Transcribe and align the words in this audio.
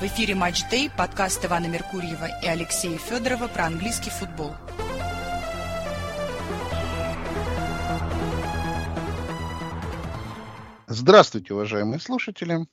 В 0.00 0.02
эфире 0.04 0.36
«Матч 0.36 0.62
Дэй», 0.70 0.90
подкаст 0.96 1.44
Ивана 1.44 1.66
Меркурьева 1.66 2.28
и 2.40 2.46
Алексея 2.46 2.96
Федорова 2.98 3.48
про 3.48 3.66
английский 3.66 4.10
футбол. 4.10 4.54
Здравствуйте, 10.86 11.52
уважаемые 11.52 11.98
слушатели. 11.98 12.68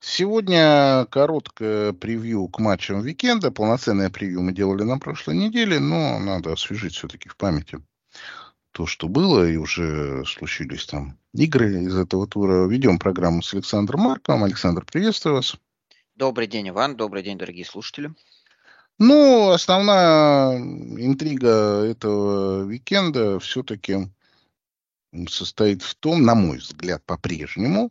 Сегодня 0.00 1.06
короткое 1.12 1.92
превью 1.92 2.48
к 2.48 2.58
матчам 2.58 3.02
уикенда. 3.02 3.52
Полноценное 3.52 4.10
превью 4.10 4.42
мы 4.42 4.52
делали 4.52 4.82
на 4.82 4.98
прошлой 4.98 5.36
неделе, 5.36 5.78
но 5.78 6.18
надо 6.18 6.54
освежить 6.54 6.94
все-таки 6.94 7.28
в 7.28 7.36
памяти 7.36 7.78
то, 8.72 8.86
что 8.86 9.06
было, 9.06 9.48
и 9.48 9.56
уже 9.56 10.24
случились 10.26 10.86
там 10.86 11.18
игры 11.34 11.84
из 11.84 11.96
этого 11.96 12.26
тура. 12.26 12.66
Ведем 12.66 12.98
программу 12.98 13.42
с 13.42 13.54
Александром 13.54 14.00
Марковым. 14.00 14.42
Александр, 14.42 14.84
приветствую 14.84 15.36
вас. 15.36 15.56
Добрый 16.22 16.46
день, 16.46 16.68
Иван. 16.68 16.96
Добрый 16.96 17.24
день, 17.24 17.36
дорогие 17.36 17.64
слушатели. 17.64 18.14
Ну, 18.96 19.50
основная 19.50 20.56
интрига 20.56 21.82
этого 21.82 22.64
уикенда 22.64 23.40
все-таки 23.40 24.08
состоит 25.28 25.82
в 25.82 25.96
том, 25.96 26.22
на 26.22 26.36
мой 26.36 26.58
взгляд, 26.58 27.02
по-прежнему, 27.06 27.90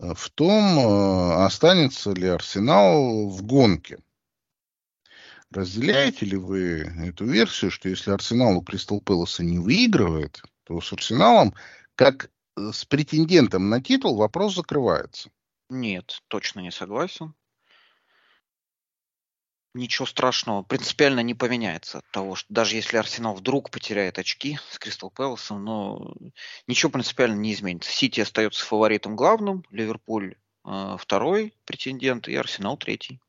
в 0.00 0.30
том, 0.30 0.80
э, 0.80 1.44
останется 1.44 2.10
ли 2.10 2.26
Арсенал 2.26 3.28
в 3.28 3.40
гонке. 3.44 4.00
Разделяете 5.52 6.26
ли 6.26 6.36
вы 6.36 6.92
эту 7.06 7.24
версию, 7.24 7.70
что 7.70 7.88
если 7.88 8.10
Арсенал 8.10 8.56
у 8.56 8.62
Кристал 8.62 9.00
Пэласа 9.00 9.44
не 9.44 9.60
выигрывает, 9.60 10.42
то 10.64 10.80
с 10.80 10.92
Арсеналом, 10.92 11.54
как 11.94 12.32
с 12.56 12.84
претендентом 12.84 13.70
на 13.70 13.80
титул, 13.80 14.16
вопрос 14.16 14.56
закрывается? 14.56 15.30
Нет, 15.68 16.20
точно 16.26 16.58
не 16.58 16.72
согласен 16.72 17.32
ничего 19.74 20.06
страшного 20.06 20.62
принципиально 20.62 21.20
не 21.20 21.34
поменяется 21.34 21.98
от 21.98 22.10
того, 22.10 22.34
что 22.34 22.52
даже 22.52 22.76
если 22.76 22.96
Арсенал 22.96 23.34
вдруг 23.34 23.70
потеряет 23.70 24.18
очки 24.18 24.58
с 24.70 24.78
Кристал 24.78 25.10
Пэласом, 25.10 25.64
но 25.64 26.14
ничего 26.66 26.90
принципиально 26.90 27.36
не 27.36 27.52
изменится. 27.52 27.90
Сити 27.90 28.20
остается 28.20 28.64
фаворитом 28.64 29.16
главным, 29.16 29.64
Ливерпуль 29.70 30.36
э, 30.64 30.96
второй 30.98 31.54
претендент 31.64 32.28
и 32.28 32.34
Арсенал 32.34 32.76
третий. 32.76 33.20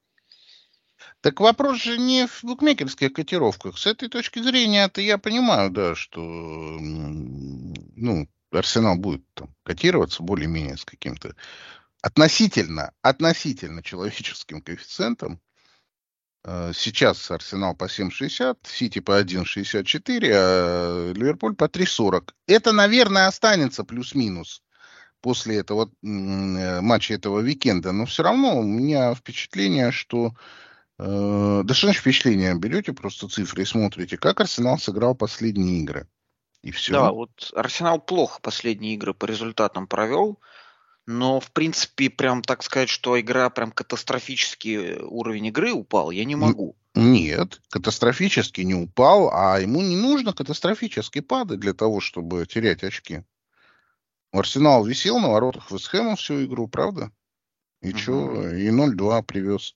Так 1.21 1.39
вопрос 1.39 1.81
же 1.81 1.97
не 1.97 2.27
в 2.27 2.43
букмекерских 2.43 3.13
котировках. 3.13 3.77
С 3.77 3.85
этой 3.85 4.09
точки 4.09 4.39
зрения, 4.39 4.85
это 4.85 5.01
я 5.01 5.17
понимаю, 5.17 5.69
да, 5.69 5.95
что 5.95 6.19
ну, 6.19 8.27
Арсенал 8.51 8.97
будет 8.97 9.23
там 9.33 9.55
котироваться 9.63 10.23
более-менее 10.23 10.77
с 10.77 10.85
каким-то 10.85 11.35
относительно, 12.01 12.93
относительно 13.01 13.83
человеческим 13.83 14.61
коэффициентом. 14.61 15.39
Э, 16.43 16.71
сейчас 16.73 17.29
Арсенал 17.29 17.75
по 17.75 17.85
7,60, 17.85 18.57
Сити 18.63 18.99
по 18.99 19.19
1,64, 19.19 20.29
а 20.33 21.13
Ливерпуль 21.13 21.55
по 21.55 21.65
3,40. 21.65 22.29
Это, 22.47 22.71
наверное, 22.71 23.27
останется 23.27 23.83
плюс-минус 23.83 24.63
после 25.21 25.57
этого 25.57 25.91
э, 26.03 26.81
матча 26.81 27.13
этого 27.13 27.39
уикенда. 27.41 27.91
Но 27.91 28.05
все 28.05 28.23
равно 28.23 28.59
у 28.59 28.63
меня 28.63 29.13
впечатление, 29.13 29.91
что... 29.91 30.33
Э, 30.97 31.61
да 31.63 31.73
что 31.73 31.87
значит 31.87 32.01
впечатление? 32.01 32.55
Берете 32.55 32.93
просто 32.93 33.27
цифры 33.27 33.61
и 33.61 33.65
смотрите, 33.65 34.17
как 34.17 34.39
Арсенал 34.41 34.79
сыграл 34.79 35.15
последние 35.15 35.81
игры. 35.81 36.07
И 36.63 36.71
все. 36.71 36.93
Да, 36.93 37.11
вот 37.11 37.51
Арсенал 37.55 37.99
плохо 37.99 38.39
последние 38.41 38.95
игры 38.95 39.13
по 39.13 39.25
результатам 39.25 39.87
провел. 39.87 40.39
Но, 41.07 41.39
в 41.39 41.51
принципе, 41.51 42.09
прям 42.09 42.41
так 42.43 42.63
сказать, 42.63 42.89
что 42.89 43.19
игра 43.19 43.49
прям 43.49 43.71
катастрофический 43.71 44.97
уровень 45.01 45.47
игры 45.47 45.71
упал, 45.71 46.11
я 46.11 46.25
не 46.25 46.35
могу. 46.35 46.75
Нет, 46.93 47.61
катастрофически 47.69 48.61
не 48.61 48.75
упал, 48.75 49.31
а 49.33 49.59
ему 49.59 49.81
не 49.81 49.95
нужно 49.95 50.33
катастрофически 50.33 51.21
падать 51.21 51.59
для 51.59 51.73
того, 51.73 52.01
чтобы 52.01 52.45
терять 52.45 52.83
очки. 52.83 53.23
Арсенал 54.31 54.85
висел 54.85 55.19
на 55.19 55.29
воротах 55.29 55.71
Вестхэма 55.71 56.15
всю 56.15 56.45
игру, 56.45 56.67
правда? 56.67 57.11
И 57.81 57.91
угу. 57.91 57.97
что? 57.97 58.49
И 58.49 58.69
0-2 58.69 59.23
привез. 59.23 59.75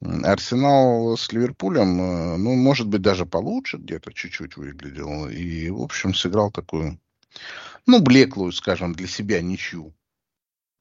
Арсенал 0.00 1.16
с 1.16 1.32
Ливерпулем, 1.32 2.00
э, 2.00 2.36
ну, 2.36 2.54
может 2.54 2.88
быть, 2.88 3.00
даже 3.00 3.24
получше 3.24 3.78
где-то 3.78 4.12
чуть-чуть 4.12 4.56
выглядел. 4.56 5.28
И, 5.28 5.70
в 5.70 5.80
общем, 5.80 6.14
сыграл 6.14 6.50
такую, 6.50 7.00
ну, 7.86 8.00
блеклую, 8.00 8.52
скажем, 8.52 8.94
для 8.94 9.06
себя 9.06 9.40
ничью. 9.40 9.94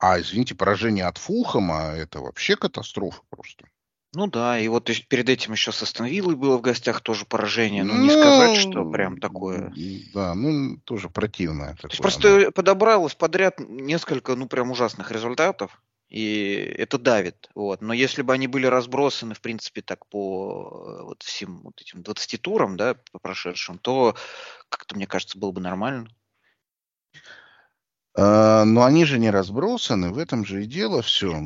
А, 0.05 0.19
извините, 0.19 0.53
поражение 0.53 1.05
от 1.05 1.17
Фулхэма– 1.17 1.93
это 1.95 2.19
вообще 2.19 2.57
катастрофа 2.57 3.21
просто. 3.29 3.67
Ну 4.13 4.27
да, 4.27 4.59
и 4.59 4.67
вот 4.67 4.91
перед 5.07 5.29
этим 5.29 5.53
еще 5.53 5.71
со 5.71 5.85
Станвиллой 5.85 6.35
было 6.35 6.57
в 6.57 6.61
гостях 6.61 6.99
тоже 6.99 7.23
поражение. 7.23 7.85
Ну, 7.85 7.93
не 7.93 8.09
ну, 8.09 8.19
сказать, 8.19 8.57
что 8.57 8.83
прям 8.91 9.17
такое. 9.17 9.73
Да, 10.13 10.35
ну, 10.35 10.77
тоже 10.83 11.07
противное. 11.07 11.75
То 11.75 11.87
есть 11.87 12.01
просто 12.01 12.35
оно. 12.35 12.51
подобралось 12.51 13.15
подряд 13.15 13.61
несколько, 13.61 14.35
ну, 14.35 14.47
прям 14.47 14.71
ужасных 14.71 15.09
результатов. 15.09 15.81
И 16.09 16.53
это 16.77 16.97
давит. 16.97 17.49
Вот. 17.55 17.81
Но 17.81 17.93
если 17.93 18.23
бы 18.23 18.33
они 18.33 18.47
были 18.47 18.65
разбросаны, 18.65 19.35
в 19.35 19.39
принципе, 19.39 19.81
так 19.81 20.05
по 20.07 20.99
э, 20.99 21.03
вот 21.03 21.23
всем 21.23 21.61
вот 21.61 21.79
этим 21.79 22.03
20 22.03 22.41
турам, 22.41 22.75
да, 22.75 22.97
по 23.13 23.19
прошедшим, 23.19 23.77
то 23.77 24.17
как-то, 24.67 24.95
мне 24.97 25.07
кажется, 25.07 25.39
было 25.39 25.51
бы 25.51 25.61
нормально. 25.61 26.09
А, 28.15 28.63
но 28.65 28.83
они 28.83 29.05
же 29.05 29.19
не 29.19 29.29
разбросаны, 29.29 30.11
в 30.11 30.17
этом 30.17 30.45
же 30.45 30.63
и 30.63 30.67
дело 30.67 31.01
все. 31.01 31.41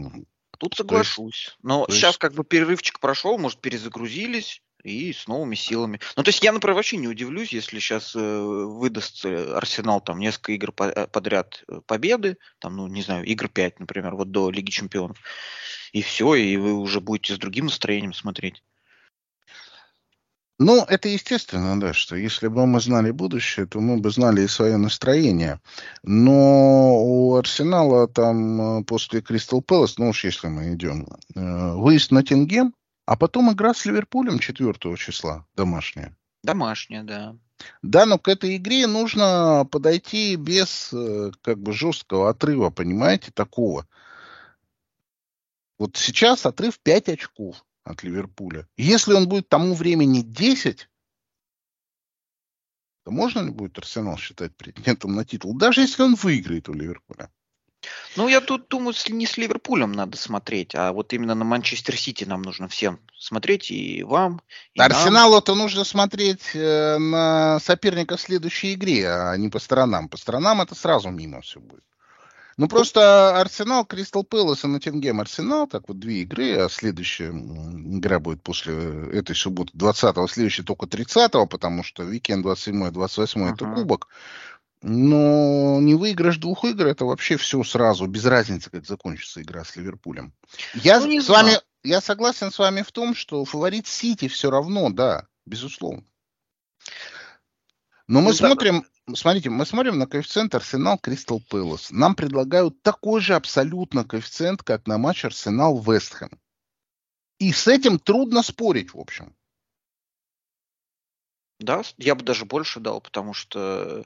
Тут 0.57 0.75
соглашусь. 0.75 1.57
Но 1.61 1.85
то 1.85 1.91
сейчас 1.91 2.17
как 2.17 2.33
бы 2.33 2.43
перерывчик 2.43 2.99
прошел, 2.99 3.37
может, 3.37 3.59
перезагрузились 3.59 4.61
и 4.83 5.13
с 5.13 5.27
новыми 5.27 5.55
силами. 5.55 5.99
Ну, 6.15 6.23
то 6.23 6.29
есть 6.29 6.43
я, 6.43 6.51
например, 6.51 6.75
вообще 6.75 6.97
не 6.97 7.07
удивлюсь, 7.07 7.53
если 7.53 7.79
сейчас 7.79 8.15
э, 8.15 8.19
выдаст 8.19 9.25
Арсенал 9.25 10.01
там 10.01 10.19
несколько 10.19 10.53
игр 10.53 10.71
по- 10.71 10.85
э, 10.85 11.07
подряд 11.07 11.63
э, 11.67 11.81
победы, 11.85 12.37
там, 12.59 12.77
ну, 12.77 12.87
не 12.87 13.01
знаю, 13.01 13.25
игр 13.25 13.49
5, 13.49 13.79
например, 13.79 14.15
вот 14.15 14.31
до 14.31 14.49
Лиги 14.49 14.71
Чемпионов. 14.71 15.17
И 15.91 16.01
все, 16.01 16.35
и 16.35 16.57
вы 16.57 16.73
уже 16.73 17.01
будете 17.01 17.35
с 17.35 17.37
другим 17.37 17.65
настроением 17.65 18.13
смотреть. 18.13 18.63
Ну, 20.59 20.83
это 20.85 21.07
естественно, 21.07 21.79
да, 21.79 21.93
что 21.93 22.15
если 22.15 22.47
бы 22.47 22.65
мы 22.65 22.81
знали 22.81 23.11
будущее, 23.11 23.67
то 23.67 23.79
мы 23.79 23.97
бы 23.97 24.09
знали 24.09 24.41
и 24.41 24.47
свое 24.47 24.77
настроение. 24.77 25.61
Но 26.01 26.97
у 26.99 27.35
Арсенала 27.35 28.07
там 28.07 28.79
э, 28.79 28.83
после 28.83 29.21
Кристал 29.21 29.61
Пэлас, 29.61 29.99
ну 29.99 30.09
уж 30.09 30.23
если 30.23 30.47
мы 30.47 30.73
идем, 30.73 31.07
э, 31.35 31.73
выезд 31.75 32.09
на 32.09 32.23
Тингем, 32.23 32.73
а 33.05 33.15
потом 33.15 33.51
игра 33.51 33.75
с 33.75 33.85
Ливерпулем 33.85 34.39
4 34.39 34.73
числа, 34.97 35.45
домашняя. 35.55 36.17
Домашняя, 36.43 37.03
да. 37.03 37.35
Да, 37.83 38.07
но 38.07 38.17
к 38.17 38.27
этой 38.27 38.57
игре 38.57 38.87
нужно 38.87 39.67
подойти 39.71 40.35
без 40.37 40.89
э, 40.91 41.31
как 41.41 41.59
бы 41.59 41.71
жесткого 41.71 42.29
отрыва, 42.29 42.71
понимаете, 42.71 43.31
такого. 43.31 43.85
Вот 45.77 45.97
сейчас 45.97 46.47
отрыв 46.47 46.79
5 46.79 47.09
очков 47.09 47.63
от 47.87 48.03
Ливерпуля. 48.03 48.67
Если 48.77 49.13
он 49.13 49.27
будет 49.27 49.49
тому 49.49 49.73
времени 49.73 50.21
10, 50.21 50.89
то 53.03 53.11
можно 53.11 53.39
ли 53.39 53.51
будет 53.51 53.77
Арсенал 53.77 54.17
считать 54.17 54.55
претендентом 54.55 55.15
на 55.15 55.25
титул, 55.25 55.55
даже 55.55 55.81
если 55.81 56.03
он 56.03 56.15
выиграет 56.15 56.69
у 56.69 56.73
Ливерпуля? 56.73 57.31
Ну, 58.15 58.27
я 58.27 58.41
тут 58.41 58.67
думаю, 58.67 58.93
не 59.09 59.25
с 59.25 59.37
Ливерпулем 59.37 59.91
надо 59.91 60.17
смотреть, 60.17 60.73
а 60.75 60.91
вот 60.91 61.13
именно 61.13 61.35
на 61.35 61.45
Манчестер 61.45 61.95
Сити 61.95 62.23
нам 62.23 62.41
нужно 62.41 62.67
всем 62.67 62.99
смотреть, 63.17 63.71
и 63.71 64.03
вам, 64.03 64.41
и 64.73 64.81
Арсеналу-то 64.81 65.55
нужно 65.55 65.83
смотреть 65.83 66.55
э, 66.55 66.97
на 66.97 67.59
соперника 67.59 68.17
в 68.17 68.21
следующей 68.21 68.73
игре, 68.73 69.09
а 69.09 69.37
не 69.37 69.49
по 69.49 69.59
сторонам. 69.59 70.09
По 70.09 70.17
сторонам 70.17 70.61
это 70.61 70.75
сразу 70.75 71.09
мимо 71.09 71.41
все 71.41 71.59
будет. 71.59 71.83
Ну, 72.57 72.67
просто 72.67 73.39
Арсенал, 73.39 73.85
Кристал 73.85 74.23
Пэлас 74.23 74.63
и 74.63 74.67
Ноттингем 74.67 75.21
Арсенал, 75.21 75.67
так 75.67 75.87
вот 75.87 75.99
две 75.99 76.23
игры, 76.23 76.57
а 76.57 76.69
следующая 76.69 77.29
игра 77.29 78.19
будет 78.19 78.41
после 78.41 78.73
этой 79.13 79.35
субботы 79.35 79.77
20-го, 79.77 80.27
следующая 80.27 80.63
только 80.63 80.87
30-го, 80.87 81.45
потому 81.45 81.83
что 81.83 82.03
уикенд 82.03 82.43
27-й, 82.43 82.89
28-й 82.89 83.53
это 83.53 83.65
кубок. 83.65 84.07
Но 84.81 85.79
не 85.81 85.93
выигрыш 85.93 86.37
двух 86.37 86.65
игр, 86.65 86.87
это 86.87 87.05
вообще 87.05 87.37
все 87.37 87.63
сразу, 87.63 88.07
без 88.07 88.25
разницы, 88.25 88.71
как 88.71 88.87
закончится 88.87 89.41
игра 89.41 89.63
с 89.63 89.75
Ливерпулем. 89.75 90.33
Я 90.73 90.99
ну, 90.99 91.21
с 91.21 91.29
вами, 91.29 91.59
я 91.83 92.01
согласен 92.01 92.51
с 92.51 92.57
вами 92.57 92.81
в 92.81 92.91
том, 92.91 93.13
что 93.13 93.45
фаворит 93.45 93.85
Сити 93.85 94.27
все 94.27 94.49
равно, 94.49 94.89
да, 94.89 95.27
безусловно. 95.45 96.03
Но 98.07 98.21
мы 98.21 98.29
ну, 98.29 98.33
смотрим, 98.33 98.81
да. 98.81 98.87
Смотрите, 99.15 99.49
мы 99.49 99.65
смотрим 99.65 99.97
на 99.97 100.07
коэффициент 100.07 100.53
Арсенал 100.55 100.97
Кристал 100.97 101.41
Пэлас. 101.49 101.91
Нам 101.91 102.15
предлагают 102.15 102.81
такой 102.81 103.21
же 103.21 103.35
абсолютно 103.35 104.03
коэффициент, 104.03 104.63
как 104.63 104.87
на 104.87 104.97
матч 104.97 105.25
Арсенал 105.25 105.79
Вестхэм. 105.79 106.31
И 107.39 107.51
с 107.51 107.67
этим 107.67 107.99
трудно 107.99 108.43
спорить, 108.43 108.93
в 108.93 108.99
общем. 108.99 109.35
Да, 111.59 111.81
я 111.97 112.15
бы 112.15 112.23
даже 112.23 112.45
больше 112.45 112.79
дал, 112.79 113.01
потому 113.01 113.33
что 113.33 114.05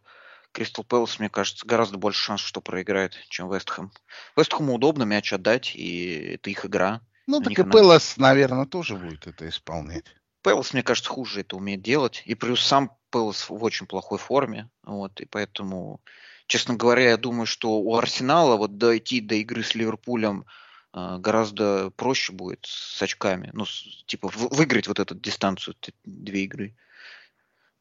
Кристал 0.51 0.85
Пэлас, 0.85 1.19
мне 1.19 1.29
кажется, 1.29 1.65
гораздо 1.65 1.97
больше 1.97 2.21
шансов, 2.21 2.47
что 2.47 2.61
проиграет, 2.61 3.15
чем 3.29 3.51
Вестхэм. 3.51 3.91
Вестхэму 4.35 4.73
удобно 4.73 5.03
мяч 5.03 5.33
отдать, 5.33 5.75
и 5.75 6.35
это 6.35 6.49
их 6.49 6.65
игра. 6.65 7.01
Ну, 7.27 7.41
так 7.41 7.57
и 7.57 7.63
Пелос, 7.63 8.17
наверное, 8.17 8.65
тоже 8.65 8.95
будет 8.95 9.27
это 9.27 9.47
исполнять. 9.47 10.05
Пелос, 10.43 10.73
мне 10.73 10.83
кажется, 10.83 11.09
хуже 11.09 11.41
это 11.41 11.55
умеет 11.55 11.81
делать. 11.81 12.23
И 12.25 12.35
плюс 12.35 12.61
сам 12.61 12.97
Пелос 13.11 13.49
в 13.49 13.63
очень 13.63 13.85
плохой 13.85 14.17
форме. 14.17 14.69
Вот, 14.83 15.19
и 15.21 15.25
поэтому, 15.25 16.01
честно 16.47 16.75
говоря, 16.75 17.09
я 17.09 17.17
думаю, 17.17 17.45
что 17.45 17.79
у 17.79 17.95
Арсенала 17.95 18.55
вот 18.57 18.77
дойти 18.77 19.21
до 19.21 19.35
игры 19.35 19.63
с 19.63 19.75
Ливерпулем 19.75 20.45
э, 20.93 21.17
гораздо 21.19 21.91
проще 21.91 22.33
будет 22.33 22.65
с 22.65 23.01
очками. 23.01 23.49
Ну, 23.53 23.65
с, 23.65 24.03
типа, 24.05 24.29
в, 24.29 24.55
выиграть 24.55 24.87
вот 24.87 24.99
эту 24.99 25.15
дистанцию, 25.15 25.75
две 26.05 26.45
игры. 26.45 26.75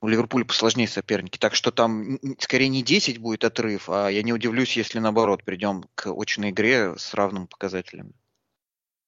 У 0.02 0.08
Ливерпуля 0.08 0.44
посложнее 0.44 0.88
соперники. 0.88 1.38
Так 1.38 1.54
что 1.54 1.70
там 1.70 2.18
скорее 2.38 2.68
не 2.68 2.82
10 2.82 3.18
будет 3.18 3.44
отрыв, 3.44 3.90
а 3.90 4.08
я 4.08 4.22
не 4.22 4.32
удивлюсь, 4.32 4.76
если 4.76 4.98
наоборот 4.98 5.44
придем 5.44 5.84
к 5.94 6.10
очной 6.10 6.50
игре 6.50 6.96
с 6.96 7.12
равным 7.12 7.46
показателем. 7.46 8.14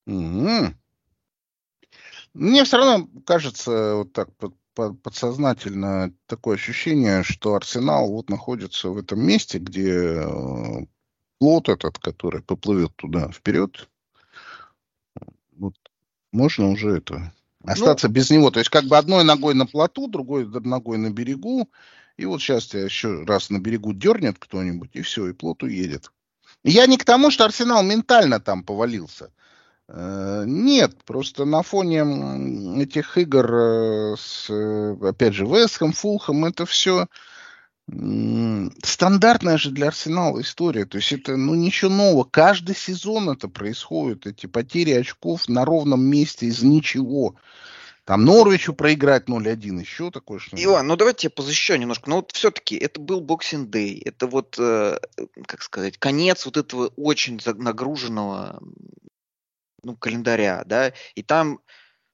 Угу. 0.06 0.74
Мне 2.34 2.64
все 2.64 2.76
равно 2.76 3.08
кажется, 3.26 3.96
вот 3.96 4.12
так 4.12 4.28
подсознательно 4.74 6.12
такое 6.26 6.56
ощущение, 6.56 7.22
что 7.22 7.54
Арсенал 7.54 8.10
вот 8.10 8.30
находится 8.30 8.88
в 8.88 8.98
этом 8.98 9.20
месте, 9.20 9.58
где 9.58 10.24
э, 10.24 10.86
плод 11.38 11.68
этот, 11.68 11.98
который 11.98 12.42
поплывет 12.42 12.94
туда 12.96 13.28
вперед, 13.30 13.88
вот 15.56 15.74
можно 16.32 16.70
уже 16.70 16.96
это 16.96 17.32
остаться 17.64 18.08
ну, 18.08 18.14
без 18.14 18.30
него. 18.30 18.50
То 18.50 18.58
есть 18.58 18.70
как 18.70 18.84
бы 18.84 18.96
одной 18.96 19.24
ногой 19.24 19.54
на 19.54 19.66
плоту, 19.66 20.08
другой 20.08 20.46
ногой 20.46 20.98
на 20.98 21.10
берегу, 21.10 21.68
и 22.16 22.26
вот 22.26 22.40
сейчас 22.40 22.66
тебя 22.66 22.84
еще 22.84 23.24
раз 23.24 23.50
на 23.50 23.58
берегу 23.58 23.92
дернет 23.92 24.36
кто-нибудь, 24.38 24.90
и 24.94 25.02
все, 25.02 25.28
и 25.28 25.32
плот 25.32 25.62
уедет. 25.62 26.10
Я 26.64 26.86
не 26.86 26.96
к 26.96 27.04
тому, 27.04 27.30
что 27.30 27.44
Арсенал 27.44 27.82
ментально 27.82 28.40
там 28.40 28.62
повалился. 28.62 29.32
Э, 29.88 30.44
нет, 30.46 31.04
просто 31.04 31.44
на 31.44 31.62
фоне 31.62 32.82
этих 32.82 33.18
игр 33.18 33.54
э, 33.54 34.16
с, 34.16 34.48
э, 34.48 34.96
опять 35.02 35.34
же, 35.34 35.44
Вестхэм, 35.44 35.92
Фулхэм, 35.92 36.44
это 36.44 36.66
все 36.66 37.06
стандартная 37.88 39.58
же 39.58 39.70
для 39.70 39.88
Арсенала 39.88 40.40
история. 40.40 40.86
То 40.86 40.98
есть 40.98 41.12
это, 41.12 41.36
ну, 41.36 41.54
ничего 41.54 41.90
нового. 41.90 42.24
Каждый 42.24 42.76
сезон 42.76 43.28
это 43.28 43.48
происходит. 43.48 44.26
Эти 44.26 44.46
потери 44.46 44.92
очков 44.92 45.48
на 45.48 45.64
ровном 45.64 46.02
месте 46.02 46.46
из 46.46 46.62
ничего. 46.62 47.34
Там 48.04 48.24
Норвичу 48.24 48.72
проиграть 48.72 49.26
0-1, 49.26 49.80
еще 49.80 50.10
такое 50.10 50.40
что 50.40 50.56
Иван, 50.56 50.88
ну 50.88 50.96
давайте 50.96 51.26
я 51.26 51.30
позащищу 51.30 51.76
немножко. 51.76 52.10
Но 52.10 52.16
вот 52.16 52.32
все-таки 52.32 52.76
это 52.76 53.00
был 53.00 53.20
боксинг 53.20 53.70
дэй. 53.70 54.00
Это 54.04 54.26
вот, 54.26 54.56
э, 54.58 54.98
как 55.46 55.62
сказать, 55.62 55.98
конец 55.98 56.44
вот 56.44 56.56
этого 56.56 56.92
очень 56.96 57.40
нагруженного 57.44 58.60
ну, 59.82 59.96
календаря, 59.96 60.62
да, 60.66 60.92
и 61.14 61.22
там, 61.22 61.60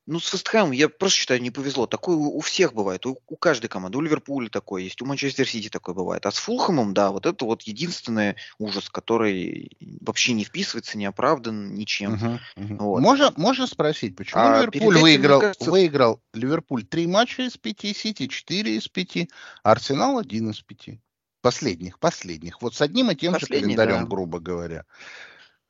ну, 0.08 0.20
с 0.20 0.32
Вестхэмом, 0.32 0.72
я 0.72 0.88
просто 0.88 1.18
считаю, 1.18 1.42
не 1.42 1.50
повезло. 1.50 1.86
Такое 1.86 2.16
у, 2.16 2.38
у 2.38 2.40
всех 2.40 2.72
бывает, 2.72 3.04
у, 3.04 3.18
у 3.26 3.36
каждой 3.36 3.68
команды. 3.68 3.98
У 3.98 4.00
Ливерпуля 4.00 4.48
такое 4.48 4.82
есть, 4.82 5.02
у 5.02 5.04
Манчестер 5.04 5.46
Сити 5.46 5.68
такое 5.68 5.94
бывает. 5.94 6.24
А 6.24 6.30
с 6.30 6.38
Фулхэмом, 6.38 6.94
да, 6.94 7.10
вот 7.10 7.26
это 7.26 7.44
вот 7.44 7.62
единственный 7.64 8.36
ужас, 8.58 8.88
который 8.88 9.70
вообще 10.00 10.32
не 10.32 10.44
вписывается, 10.44 10.96
не 10.96 11.04
оправдан 11.04 11.74
ничем. 11.74 12.14
Угу, 12.14 12.40
угу. 12.56 12.84
Вот. 12.84 13.00
Можно, 13.02 13.34
можно 13.36 13.66
спросить, 13.66 14.16
почему 14.16 14.40
а 14.40 14.62
Ливерпуль 14.62 14.94
этим, 14.94 15.02
выиграл, 15.02 15.40
кажется... 15.40 15.70
выиграл 15.70 16.22
Ливерпуль 16.32 16.84
три 16.84 17.06
матча 17.06 17.42
из 17.42 17.58
пяти, 17.58 17.92
Сити 17.92 18.28
четыре 18.28 18.76
из 18.76 18.88
пяти, 18.88 19.28
Арсенал 19.62 20.18
один 20.18 20.48
из 20.50 20.60
пяти. 20.62 21.00
Последних, 21.42 21.98
последних. 21.98 22.62
Вот 22.62 22.74
с 22.74 22.80
одним 22.80 23.10
и 23.10 23.14
тем 23.14 23.34
Последний, 23.34 23.58
же 23.58 23.76
календарем, 23.76 24.04
да. 24.04 24.06
грубо 24.06 24.40
говоря. 24.40 24.86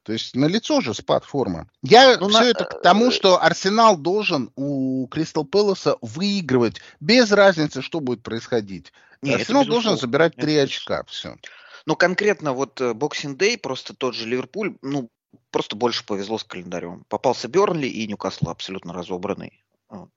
То 0.09 0.15
есть 0.15 0.35
на 0.35 0.47
лицо 0.47 0.81
же 0.81 0.95
спад 0.95 1.27
формы. 1.27 1.69
Я 1.83 2.17
ну, 2.17 2.31
все 2.31 2.41
на... 2.41 2.45
это 2.45 2.65
к 2.65 2.81
тому, 2.81 3.11
что 3.11 3.43
Арсенал 3.43 3.95
должен 3.95 4.51
у 4.57 5.07
Кристал 5.09 5.45
Пэласа 5.45 5.99
выигрывать 6.01 6.81
без 6.99 7.31
разницы, 7.31 7.83
что 7.83 8.01
будет 8.01 8.23
происходить. 8.23 8.95
Нет, 9.21 9.41
Арсенал 9.41 9.67
должен 9.67 9.99
забирать 9.99 10.35
три 10.35 10.57
очка. 10.57 11.05
Все. 11.09 11.37
Ну, 11.85 11.95
конкретно 11.95 12.55
вот 12.55 12.81
э, 12.81 12.95
Дэй, 12.95 13.59
просто 13.59 13.93
тот 13.93 14.15
же 14.15 14.27
Ливерпуль, 14.27 14.79
ну, 14.81 15.11
просто 15.51 15.77
больше 15.77 16.07
повезло 16.07 16.39
с 16.39 16.45
календарем. 16.45 17.05
Попался 17.11 17.47
Бернли 17.47 17.87
и 17.87 18.07
Ньюкасл 18.07 18.49
абсолютно 18.49 18.95
разобранный. 18.95 19.63
Вот. 19.91 20.09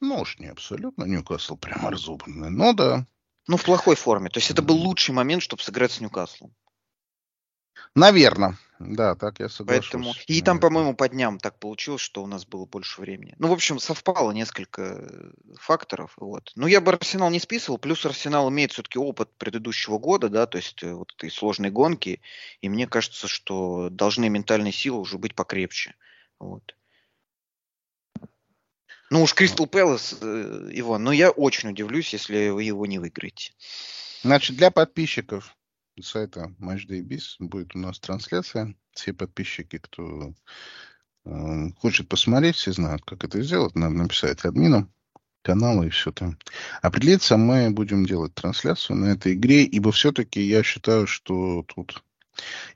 Ну 0.00 0.22
уж 0.22 0.40
не 0.40 0.48
абсолютно 0.48 1.04
Ньюкасл 1.04 1.54
прямо 1.54 1.92
разобранный, 1.92 2.50
но 2.50 2.72
да. 2.72 3.06
Ну, 3.46 3.56
в 3.56 3.62
плохой 3.62 3.94
форме. 3.94 4.28
То 4.28 4.40
есть 4.40 4.50
это 4.50 4.62
был 4.62 4.74
лучший 4.74 5.14
момент, 5.14 5.40
чтобы 5.40 5.62
сыграть 5.62 5.92
с 5.92 6.00
Ньюкаслом. 6.00 6.52
Наверное. 7.94 8.58
Да, 8.78 9.14
так 9.14 9.40
я 9.40 9.48
соглашусь. 9.48 9.90
Поэтому... 9.90 10.14
И 10.26 10.42
там, 10.42 10.60
по-моему, 10.60 10.94
по 10.94 11.08
дням 11.08 11.38
так 11.38 11.58
получилось, 11.58 12.02
что 12.02 12.22
у 12.22 12.26
нас 12.26 12.44
было 12.44 12.66
больше 12.66 13.00
времени. 13.00 13.34
Ну, 13.38 13.48
в 13.48 13.52
общем, 13.52 13.78
совпало 13.78 14.32
несколько 14.32 14.82
э, 14.82 15.30
факторов. 15.58 16.12
Вот. 16.18 16.52
Но 16.56 16.66
я 16.66 16.80
бы 16.80 16.92
Арсенал 16.92 17.30
не 17.30 17.40
списывал. 17.40 17.78
Плюс 17.78 18.04
Арсенал 18.04 18.50
имеет 18.50 18.72
все-таки 18.72 18.98
опыт 18.98 19.30
предыдущего 19.38 19.98
года, 19.98 20.28
да, 20.28 20.46
то 20.46 20.58
есть 20.58 20.82
э, 20.82 20.92
вот 20.92 21.14
этой 21.16 21.30
сложной 21.30 21.70
гонки. 21.70 22.20
И 22.60 22.68
мне 22.68 22.86
кажется, 22.86 23.28
что 23.28 23.88
должны 23.90 24.28
ментальные 24.28 24.72
силы 24.72 25.00
уже 25.00 25.16
быть 25.16 25.34
покрепче. 25.34 25.94
Вот. 26.38 26.74
Ну 29.08 29.22
уж 29.22 29.34
Кристал 29.34 29.66
Пэлас, 29.66 30.16
э, 30.20 30.68
Иван, 30.72 31.04
но 31.04 31.12
я 31.12 31.30
очень 31.30 31.70
удивлюсь, 31.70 32.12
если 32.12 32.50
вы 32.50 32.64
его 32.64 32.84
не 32.86 32.98
выиграете. 32.98 33.52
Значит, 34.22 34.56
для 34.56 34.70
подписчиков 34.70 35.55
сайта 36.02 36.54
MatchDayBiz 36.60 37.36
будет 37.40 37.74
у 37.74 37.78
нас 37.78 37.98
трансляция. 37.98 38.74
Все 38.92 39.12
подписчики, 39.12 39.78
кто 39.78 40.34
э, 41.24 41.70
хочет 41.78 42.08
посмотреть, 42.08 42.56
все 42.56 42.72
знают, 42.72 43.02
как 43.04 43.24
это 43.24 43.42
сделать. 43.42 43.74
Надо 43.74 43.94
написать 43.94 44.44
админам 44.44 44.92
канала 45.42 45.84
и 45.84 45.90
все 45.90 46.12
там. 46.12 46.38
Определиться 46.82 47.36
мы 47.36 47.70
будем 47.70 48.04
делать 48.04 48.34
трансляцию 48.34 48.96
на 48.96 49.06
этой 49.06 49.34
игре, 49.34 49.64
ибо 49.64 49.92
все-таки 49.92 50.40
я 50.40 50.62
считаю, 50.62 51.06
что 51.06 51.62
тут 51.62 52.02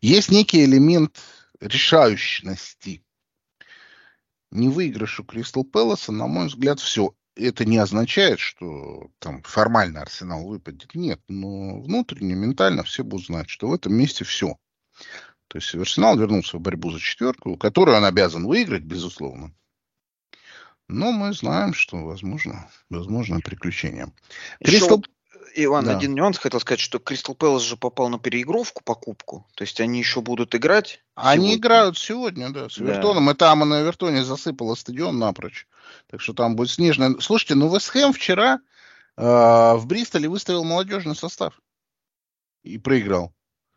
есть 0.01 0.31
некий 0.31 0.65
элемент 0.65 1.21
решающности. 1.61 3.03
Не 4.53 4.69
выигрыш 4.69 5.21
у 5.21 5.25
Кристал 5.25 5.65
Пэласа, 5.65 6.13
на 6.13 6.27
мой 6.27 6.47
взгляд, 6.47 6.81
все 6.81 7.15
это 7.43 7.65
не 7.65 7.79
означает, 7.79 8.39
что 8.39 9.11
там 9.19 9.43
формально 9.43 10.03
Арсенал 10.03 10.47
выпадет. 10.47 10.95
Нет, 10.95 11.21
но 11.29 11.81
внутренне, 11.81 12.35
ментально 12.35 12.83
все 12.83 13.05
будут 13.05 13.27
знать, 13.27 13.49
что 13.49 13.69
в 13.69 13.75
этом 13.75 13.95
месте 13.95 14.25
все. 14.25 14.57
То 15.49 15.59
есть 15.59 15.75
Арсенал 15.75 16.17
вернулся 16.19 16.59
в 16.59 16.61
борьбу 16.61 16.91
за 16.91 17.01
четверку, 17.01 17.57
которую 17.57 17.97
он 17.97 18.05
обязан 18.05 18.47
выиграть, 18.47 18.83
безусловно. 18.83 19.53
Но 20.87 21.13
мы 21.13 21.33
знаем, 21.33 21.73
что 21.73 21.99
возможно, 21.99 22.69
возможно 22.89 23.41
приключение. 23.41 24.13
Кристал... 24.63 25.05
Иван, 25.55 25.85
да. 25.85 25.97
один 25.97 26.15
нюанс 26.15 26.39
хотел 26.39 26.61
сказать, 26.61 26.81
что 26.81 26.99
Кристал 26.99 27.35
Пэлас 27.35 27.63
же 27.63 27.77
попал 27.77 28.09
на 28.09 28.19
переигровку 28.19 28.83
покупку. 28.85 29.47
То 29.55 29.63
есть 29.63 29.81
они 29.81 29.99
еще 29.99 30.21
будут 30.21 30.55
играть. 30.55 31.03
Они 31.15 31.49
сегодня. 31.49 31.57
играют 31.59 31.99
сегодня, 31.99 32.51
да, 32.51 32.69
с 32.69 32.77
да. 32.77 32.85
Эвертоном. 32.85 33.31
И 33.31 33.35
там 33.35 33.69
на 33.69 33.83
Эвертоне 33.83 34.25
засыпало 34.25 34.75
стадион 34.75 35.19
напрочь. 35.19 35.67
Так 36.11 36.21
что 36.21 36.33
там 36.33 36.57
будет 36.57 36.71
снежная. 36.71 37.17
Слушайте, 37.21 37.55
ну 37.55 37.75
Вестхэм 37.75 38.13
вчера 38.13 38.61
э, 39.17 39.23
в 39.23 39.87
Бристоле 39.87 40.29
выставил 40.29 40.65
молодежный 40.65 41.17
состав. 41.17 41.61
И 42.63 42.79
проиграл. 42.79 43.33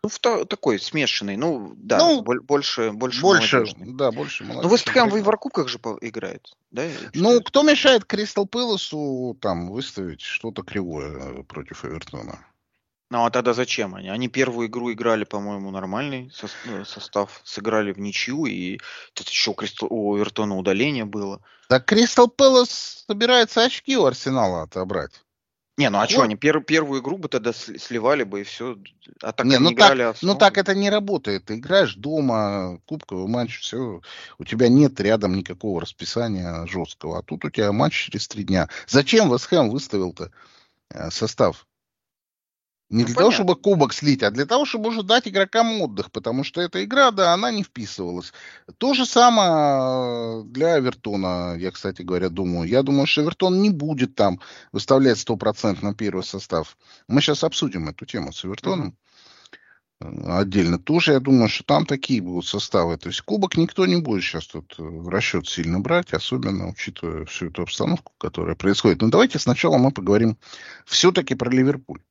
Ну, 0.05 0.09
в 0.09 0.45
такой 0.45 0.79
смешанный, 0.79 1.37
ну, 1.37 1.75
да, 1.77 1.97
ну, 1.97 2.23
больше, 2.23 2.91
больше 2.91 3.21
Больше, 3.21 3.55
молодежный. 3.55 3.93
да, 3.93 4.11
больше 4.11 4.43
молодежный. 4.43 4.69
Ну, 4.69 4.75
Вестхэм 4.75 5.09
в 5.09 5.15
Еврокубках 5.15 5.69
же 5.69 5.77
играет, 6.01 6.53
да? 6.71 6.83
Ну, 7.13 7.41
кто 7.41 7.63
мешает 7.63 8.03
Кристал 8.03 8.45
Пэласу 8.45 9.37
там 9.39 9.71
выставить 9.71 10.19
что-то 10.19 10.61
кривое 10.61 11.39
э, 11.39 11.43
против 11.43 11.85
Эвертона? 11.85 12.45
Ну, 13.11 13.23
а 13.23 13.29
тогда 13.29 13.53
зачем 13.53 13.95
они? 13.95 14.09
Они 14.09 14.27
первую 14.27 14.67
игру 14.67 14.91
играли, 14.91 15.23
по-моему, 15.23 15.71
нормальный 15.71 16.33
э, 16.65 16.83
состав, 16.83 17.39
сыграли 17.45 17.93
в 17.93 17.99
ничью, 17.99 18.45
и 18.45 18.79
тут 19.13 19.29
еще 19.29 19.51
у, 19.51 19.53
Кристал, 19.53 19.87
у 19.89 20.17
Эвертона 20.17 20.57
удаление 20.57 21.05
было. 21.05 21.39
Так 21.69 21.85
Кристал 21.85 22.27
Пэлас 22.27 23.05
собирается 23.07 23.63
очки 23.63 23.95
у 23.95 24.03
Арсенала 24.03 24.63
отобрать. 24.63 25.23
Не, 25.75 25.89
ну 25.89 25.97
а 25.97 26.01
вот. 26.01 26.11
что, 26.11 26.21
они 26.21 26.35
пер, 26.35 26.61
первую 26.61 27.01
игру 27.01 27.17
бы 27.17 27.29
тогда 27.29 27.51
сливали 27.51 28.23
бы 28.23 28.41
и 28.41 28.43
все. 28.43 28.77
А 29.21 29.31
так 29.31 29.47
не, 29.47 29.57
ну 29.57 29.69
так, 29.69 29.93
играли 29.93 30.13
Ну 30.21 30.35
так 30.35 30.57
это 30.59 30.75
не 30.75 30.91
работает. 30.91 31.45
Ты 31.45 31.55
играешь 31.55 31.95
дома, 31.95 32.79
кубковый 32.85 33.27
матч, 33.27 33.59
все. 33.59 34.01
У 34.37 34.43
тебя 34.43 34.67
нет 34.69 34.99
рядом 34.99 35.33
никакого 35.33 35.81
расписания 35.81 36.67
жесткого. 36.67 37.17
А 37.17 37.23
тут 37.23 37.45
у 37.45 37.49
тебя 37.49 37.71
матч 37.71 38.05
через 38.05 38.27
три 38.27 38.43
дня. 38.43 38.69
Зачем 38.87 39.31
Вестхэм 39.31 39.71
выставил-то 39.71 40.31
э, 40.91 41.09
состав? 41.09 41.65
Не 42.93 42.99
ну, 42.99 43.07
для 43.07 43.15
понятно. 43.15 43.21
того, 43.21 43.31
чтобы 43.31 43.55
кубок 43.55 43.91
слить, 43.91 44.21
а 44.21 44.29
для 44.29 44.45
того, 44.45 44.65
чтобы 44.65 44.89
уже 44.89 45.01
дать 45.01 45.27
игрокам 45.27 45.81
отдых, 45.81 46.11
потому 46.11 46.43
что 46.43 46.61
эта 46.61 46.83
игра, 46.83 47.09
да, 47.09 47.33
она 47.33 47.49
не 47.49 47.63
вписывалась. 47.63 48.33
То 48.77 48.93
же 48.93 49.07
самое 49.07 50.43
для 50.43 50.75
Авертона, 50.75 51.55
я, 51.57 51.71
кстати 51.71 52.03
говоря, 52.03 52.29
думаю. 52.29 52.69
Я 52.69 52.83
думаю, 52.83 53.07
что 53.07 53.21
Авертон 53.21 53.63
не 53.63 53.71
будет 53.71 54.13
там 54.13 54.39
выставлять 54.71 55.17
100% 55.17 55.83
на 55.83 55.95
первый 55.95 56.23
состав. 56.23 56.77
Мы 57.07 57.21
сейчас 57.21 57.43
обсудим 57.43 57.89
эту 57.89 58.05
тему 58.05 58.31
с 58.31 58.45
Авертоном. 58.45 58.95
отдельно 59.99 60.77
тоже, 60.77 61.13
я 61.13 61.19
думаю, 61.19 61.49
что 61.49 61.63
там 61.63 61.87
такие 61.87 62.21
будут 62.21 62.45
составы. 62.45 62.97
То 62.97 63.09
есть 63.09 63.21
кубок 63.21 63.57
никто 63.57 63.87
не 63.87 64.01
будет 64.01 64.21
сейчас 64.21 64.45
тут 64.45 64.75
в 64.77 65.09
расчет 65.09 65.47
сильно 65.47 65.79
брать, 65.79 66.13
особенно 66.13 66.69
учитывая 66.69 67.25
всю 67.25 67.47
эту 67.47 67.63
обстановку, 67.63 68.11
которая 68.19 68.55
происходит. 68.55 69.01
Но 69.01 69.07
давайте 69.07 69.39
сначала 69.39 69.79
мы 69.79 69.89
поговорим 69.91 70.37
все-таки 70.85 71.33
про 71.33 71.49
Ливерпуль. 71.49 72.01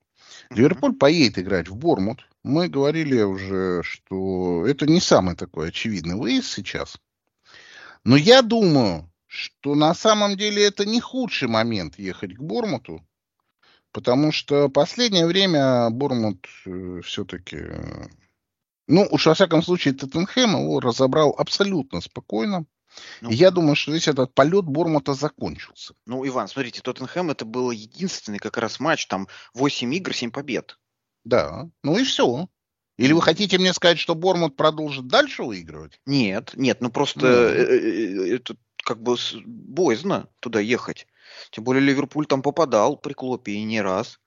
Ливерпуль 0.54 0.94
поедет 0.94 1.38
играть 1.38 1.68
в 1.68 1.76
Бормут. 1.76 2.28
Мы 2.42 2.68
говорили 2.68 3.22
уже, 3.22 3.82
что 3.82 4.66
это 4.66 4.86
не 4.86 5.00
самый 5.00 5.36
такой 5.36 5.68
очевидный 5.68 6.16
выезд 6.16 6.48
сейчас. 6.48 6.98
Но 8.04 8.16
я 8.16 8.42
думаю, 8.42 9.10
что 9.26 9.74
на 9.74 9.94
самом 9.94 10.36
деле 10.36 10.64
это 10.64 10.84
не 10.84 11.00
худший 11.00 11.48
момент 11.48 11.98
ехать 11.98 12.34
к 12.34 12.42
Бормуту, 12.42 13.06
потому 13.92 14.32
что 14.32 14.68
последнее 14.68 15.26
время 15.26 15.88
Бормут 15.90 16.46
э, 16.66 17.00
все-таки, 17.04 17.56
э, 17.56 18.06
ну 18.88 19.06
уж 19.10 19.26
во 19.26 19.34
всяком 19.34 19.62
случае 19.62 19.94
Тоттенхэм 19.94 20.50
его 20.50 20.80
разобрал 20.80 21.34
абсолютно 21.38 22.00
спокойно. 22.00 22.66
Ну, 23.20 23.30
я 23.30 23.50
думаю, 23.50 23.76
что 23.76 23.92
весь 23.92 24.08
этот 24.08 24.34
полет 24.34 24.64
Бормута 24.64 25.14
закончился. 25.14 25.94
Ну, 26.06 26.26
Иван, 26.26 26.48
смотрите, 26.48 26.80
Тоттенхэм 26.82 27.30
это 27.30 27.44
был 27.44 27.70
единственный 27.70 28.38
как 28.38 28.58
раз 28.58 28.80
матч, 28.80 29.06
там 29.06 29.28
8 29.54 29.94
игр, 29.94 30.14
7 30.14 30.30
побед. 30.30 30.78
Да, 31.24 31.68
ну 31.82 31.98
и 31.98 32.04
все. 32.04 32.48
Или 32.98 33.12
вы 33.12 33.22
хотите 33.22 33.58
мне 33.58 33.72
сказать, 33.72 33.98
что 33.98 34.14
Бормут 34.14 34.56
продолжит 34.56 35.06
дальше 35.06 35.42
выигрывать? 35.42 36.00
Нет, 36.06 36.52
нет, 36.54 36.80
ну 36.80 36.90
просто 36.90 37.20
ну. 37.20 37.26
Э, 37.26 38.30
э, 38.30 38.34
это 38.36 38.56
как 38.84 39.02
бы 39.02 39.16
боязно 39.44 40.28
туда 40.40 40.60
ехать. 40.60 41.06
Тем 41.50 41.64
более 41.64 41.82
Ливерпуль 41.82 42.26
там 42.26 42.42
попадал 42.42 42.96
при 42.96 43.14
Клопе 43.14 43.52
и 43.52 43.62
не 43.62 43.80
раз. 43.80 44.18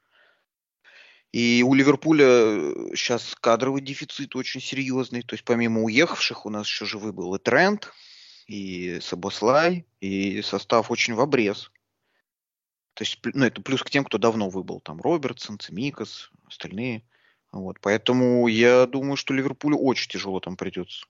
И 1.32 1.64
у 1.68 1.74
Ливерпуля 1.74 2.96
сейчас 2.96 3.34
э, 3.34 3.36
кадровый 3.40 3.82
дефицит 3.82 4.36
очень 4.36 4.62
серьезный. 4.62 5.22
То 5.22 5.36
есть 5.36 5.44
помимо 5.44 5.82
уехавших 5.84 6.46
у 6.46 6.50
нас 6.50 6.66
еще 6.66 6.86
живы 6.86 7.12
был 7.12 7.36
и 7.36 7.40
Трент, 7.40 7.92
и 8.46 9.00
Сабослай, 9.02 9.86
и 10.00 10.42
состав 10.42 10.92
очень 10.92 11.14
в 11.14 11.22
обрез. 11.22 11.72
То 12.94 13.04
есть, 13.04 13.20
ну, 13.24 13.46
это 13.46 13.62
плюс 13.62 13.84
к 13.84 13.90
тем, 13.90 14.06
кто 14.06 14.18
давно 14.18 14.50
выбыл. 14.50 14.80
Там 14.80 15.02
Робертсон, 15.02 15.60
Цимикас, 15.60 16.32
остальные. 16.48 17.04
Вот, 17.52 17.80
поэтому 17.82 18.48
я 18.48 18.86
думаю, 18.86 19.16
что 19.16 19.34
Ливерпулю 19.34 19.78
очень 19.78 20.10
тяжело 20.10 20.40
там 20.40 20.56
придется. 20.58 21.06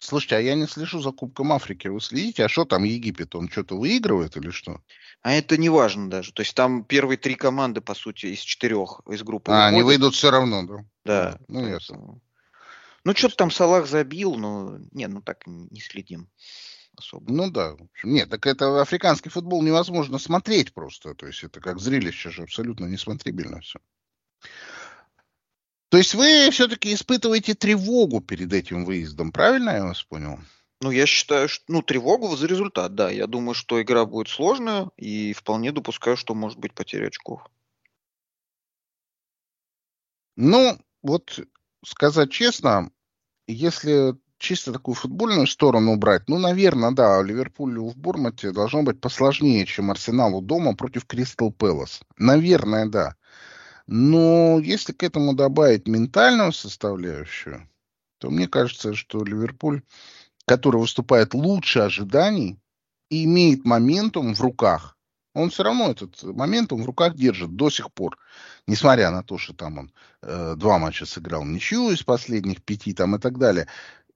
Слушайте, 0.00 0.36
а 0.36 0.40
я 0.40 0.54
не 0.54 0.66
слежу 0.66 1.00
за 1.00 1.10
Кубком 1.10 1.52
Африки. 1.52 1.88
Вы 1.88 2.00
следите? 2.00 2.44
А 2.44 2.48
что 2.48 2.64
там 2.64 2.84
Египет? 2.84 3.34
Он 3.34 3.48
что-то 3.48 3.76
выигрывает 3.76 4.36
или 4.36 4.50
что? 4.50 4.80
А 5.22 5.32
это 5.32 5.56
не 5.56 5.68
важно 5.68 6.08
даже. 6.08 6.32
То 6.32 6.42
есть 6.42 6.54
там 6.54 6.84
первые 6.84 7.18
три 7.18 7.34
команды, 7.34 7.80
по 7.80 7.94
сути, 7.94 8.26
из 8.26 8.40
четырех 8.40 9.00
из 9.08 9.22
группы. 9.22 9.50
А, 9.50 9.54
выходят. 9.54 9.72
они 9.72 9.82
выйдут 9.82 10.14
все 10.14 10.30
равно, 10.30 10.62
да? 10.62 10.84
Да. 11.04 11.38
Ну, 11.48 11.66
ясно. 11.66 12.20
Ну, 13.04 13.14
что-то 13.14 13.36
там 13.36 13.50
Салах 13.50 13.86
забил, 13.86 14.34
но... 14.36 14.78
Не, 14.92 15.06
ну 15.08 15.22
так 15.22 15.46
не 15.46 15.80
следим 15.80 16.28
особо. 16.96 17.32
Ну 17.32 17.50
да. 17.50 17.76
Нет, 18.02 18.28
так 18.28 18.46
это 18.46 18.80
африканский 18.80 19.30
футбол 19.30 19.62
невозможно 19.62 20.18
смотреть 20.18 20.74
просто. 20.74 21.14
То 21.14 21.26
есть 21.26 21.42
это 21.44 21.60
как 21.60 21.78
зрелище 21.78 22.30
же 22.30 22.42
абсолютно 22.42 22.86
несмотрибельно 22.86 23.60
все. 23.60 23.78
То 25.88 25.96
есть 25.96 26.14
вы 26.14 26.50
все-таки 26.50 26.92
испытываете 26.92 27.54
тревогу 27.54 28.20
перед 28.20 28.52
этим 28.52 28.84
выездом, 28.84 29.32
правильно 29.32 29.70
я 29.70 29.84
вас 29.84 30.02
понял? 30.02 30.38
Ну, 30.80 30.90
я 30.90 31.06
считаю, 31.06 31.48
что, 31.48 31.64
ну, 31.66 31.82
тревогу 31.82 32.36
за 32.36 32.46
результат, 32.46 32.94
да. 32.94 33.10
Я 33.10 33.26
думаю, 33.26 33.54
что 33.54 33.82
игра 33.82 34.04
будет 34.04 34.28
сложная, 34.28 34.90
и 34.96 35.32
вполне 35.32 35.72
допускаю, 35.72 36.16
что 36.16 36.34
может 36.34 36.58
быть 36.58 36.74
потеря 36.74 37.08
очков. 37.08 37.42
Ну, 40.36 40.78
вот 41.02 41.40
сказать 41.84 42.30
честно, 42.30 42.90
если 43.46 44.16
чисто 44.38 44.72
такую 44.72 44.94
футбольную 44.94 45.46
сторону 45.46 45.96
брать, 45.96 46.28
ну, 46.28 46.38
наверное, 46.38 46.92
да, 46.92 47.22
Ливерпулю 47.22 47.88
в 47.88 47.96
Бурмате 47.96 48.52
должно 48.52 48.82
быть 48.82 49.00
посложнее, 49.00 49.66
чем 49.66 49.90
Арсеналу 49.90 50.40
дома 50.40 50.74
против 50.76 51.06
Кристал 51.06 51.52
Пэлас. 51.52 52.00
Наверное, 52.16 52.86
да. 52.86 53.16
Но 53.86 54.58
если 54.58 54.92
к 54.92 55.02
этому 55.02 55.34
добавить 55.34 55.88
ментальную 55.88 56.52
составляющую, 56.52 57.68
то 58.18 58.30
мне 58.30 58.46
кажется, 58.46 58.94
что 58.94 59.24
Ливерпуль, 59.24 59.82
который 60.44 60.80
выступает 60.80 61.34
лучше 61.34 61.80
ожиданий 61.80 62.60
и 63.08 63.24
имеет 63.24 63.64
моментум 63.64 64.34
в 64.34 64.40
руках, 64.40 64.97
он 65.38 65.50
все 65.50 65.62
равно 65.62 65.90
этот 65.90 66.22
моментум 66.22 66.82
в 66.82 66.86
руках 66.86 67.14
держит 67.14 67.54
до 67.56 67.70
сих 67.70 67.92
пор. 67.92 68.18
Несмотря 68.66 69.10
на 69.10 69.22
то, 69.22 69.38
что 69.38 69.54
там 69.54 69.78
он 69.78 69.92
э, 70.22 70.54
два 70.56 70.78
матча 70.78 71.06
сыграл 71.06 71.44
ничью 71.44 71.90
из 71.90 72.02
последних 72.02 72.62
пяти 72.62 72.92
там 72.92 73.16
и 73.16 73.18
так 73.18 73.38
далее. 73.38 73.66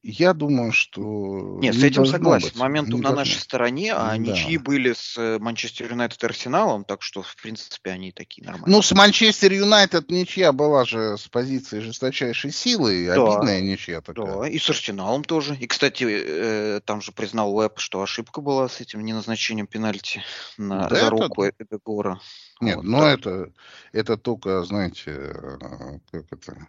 Я 0.02 0.34
думаю, 0.34 0.72
что... 0.72 1.58
Нет, 1.60 1.74
не 1.74 1.80
с 1.80 1.84
этим 1.84 2.04
согласен. 2.06 2.50
Быть. 2.54 3.02
На 3.02 3.12
нашей 3.12 3.38
стороне, 3.38 3.92
а 3.94 4.10
да. 4.10 4.16
ничьи 4.16 4.58
были 4.58 4.94
с 4.94 5.16
э, 5.16 5.38
Манчестер 5.38 5.92
Юнайтед 5.92 6.20
и 6.20 6.26
Арсеналом, 6.26 6.84
так 6.84 7.02
что, 7.02 7.22
в 7.22 7.36
принципе, 7.36 7.92
они 7.92 8.10
такие 8.10 8.44
нормальные. 8.44 8.74
Ну, 8.74 8.82
с 8.82 8.90
Манчестер 8.92 9.52
Юнайтед 9.52 10.10
ничья 10.10 10.52
была 10.52 10.84
же 10.84 11.16
с 11.16 11.28
позиции 11.28 11.78
жесточайшей 11.78 12.50
силы, 12.50 13.06
да. 13.06 13.14
обидная 13.14 13.60
ничья 13.60 14.00
такая. 14.00 14.40
Да, 14.40 14.48
и 14.48 14.58
с 14.58 14.68
Арсеналом 14.68 15.22
тоже. 15.22 15.54
И, 15.54 15.68
кстати, 15.68 16.04
э, 16.08 16.80
там 16.84 17.00
же 17.00 17.12
признал 17.12 17.54
Уэб, 17.56 17.78
что 17.78 18.02
ошибка 18.02 18.40
была 18.40 18.68
с 18.68 18.80
этим 18.80 19.04
неназначением 19.04 19.68
пенальти 19.68 20.20
на, 20.58 20.88
да 20.88 20.96
за 20.96 21.10
руку 21.10 21.46
Эдегора. 21.46 22.20
Нет, 22.60 22.76
вот, 22.76 22.84
ну 22.84 23.04
это, 23.04 23.52
это 23.92 24.16
только, 24.16 24.64
знаете, 24.64 25.12
э, 25.12 25.98
как 26.10 26.24
это 26.32 26.66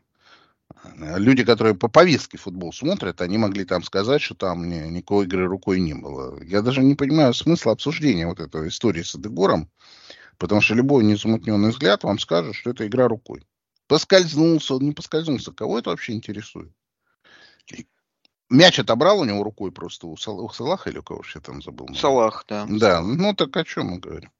люди, 1.18 1.44
которые 1.44 1.76
по 1.76 1.88
повестке 1.88 2.38
футбол 2.38 2.74
смотрят, 2.74 3.22
они 3.22 3.38
могли 3.38 3.66
там 3.66 3.84
сказать, 3.84 4.22
что 4.22 4.36
там 4.36 4.70
ни, 4.70 4.76
никакой 4.90 5.26
игры 5.26 5.46
рукой 5.46 5.80
не 5.80 5.94
было. 5.94 6.42
Я 6.44 6.62
даже 6.62 6.82
не 6.84 6.96
понимаю 6.96 7.34
смысла 7.34 7.72
обсуждения 7.72 8.28
вот 8.28 8.40
этой 8.40 8.68
истории 8.68 9.04
с 9.04 9.16
Эдегором, 9.16 9.70
потому 10.38 10.62
что 10.62 10.76
любой 10.76 11.04
незамутненный 11.04 11.70
взгляд 11.70 12.04
вам 12.04 12.20
скажет, 12.20 12.56
что 12.56 12.72
это 12.72 12.86
игра 12.88 13.08
рукой. 13.08 13.44
Поскользнулся, 13.88 14.76
он 14.76 14.84
не 14.84 14.92
поскользнулся. 14.92 15.52
Кого 15.52 15.80
это 15.80 15.90
вообще 15.90 16.14
интересует? 16.14 16.72
Мяч 18.50 18.80
отобрал 18.80 19.20
у 19.20 19.26
него 19.26 19.44
рукой 19.44 19.72
просто 19.72 20.08
у, 20.08 20.16
Сал, 20.16 20.44
у 20.44 20.50
Салаха 20.50 20.90
или 20.90 21.00
у 21.00 21.04
кого 21.04 21.18
вообще 21.18 21.40
там 21.40 21.62
забыл? 21.62 21.88
Салах, 21.96 22.46
да. 22.48 22.66
Да, 22.70 23.02
ну 23.02 23.34
так 23.34 23.56
о 23.58 23.64
чем 23.64 23.88
мы 23.88 24.00
говорим? 24.00 24.32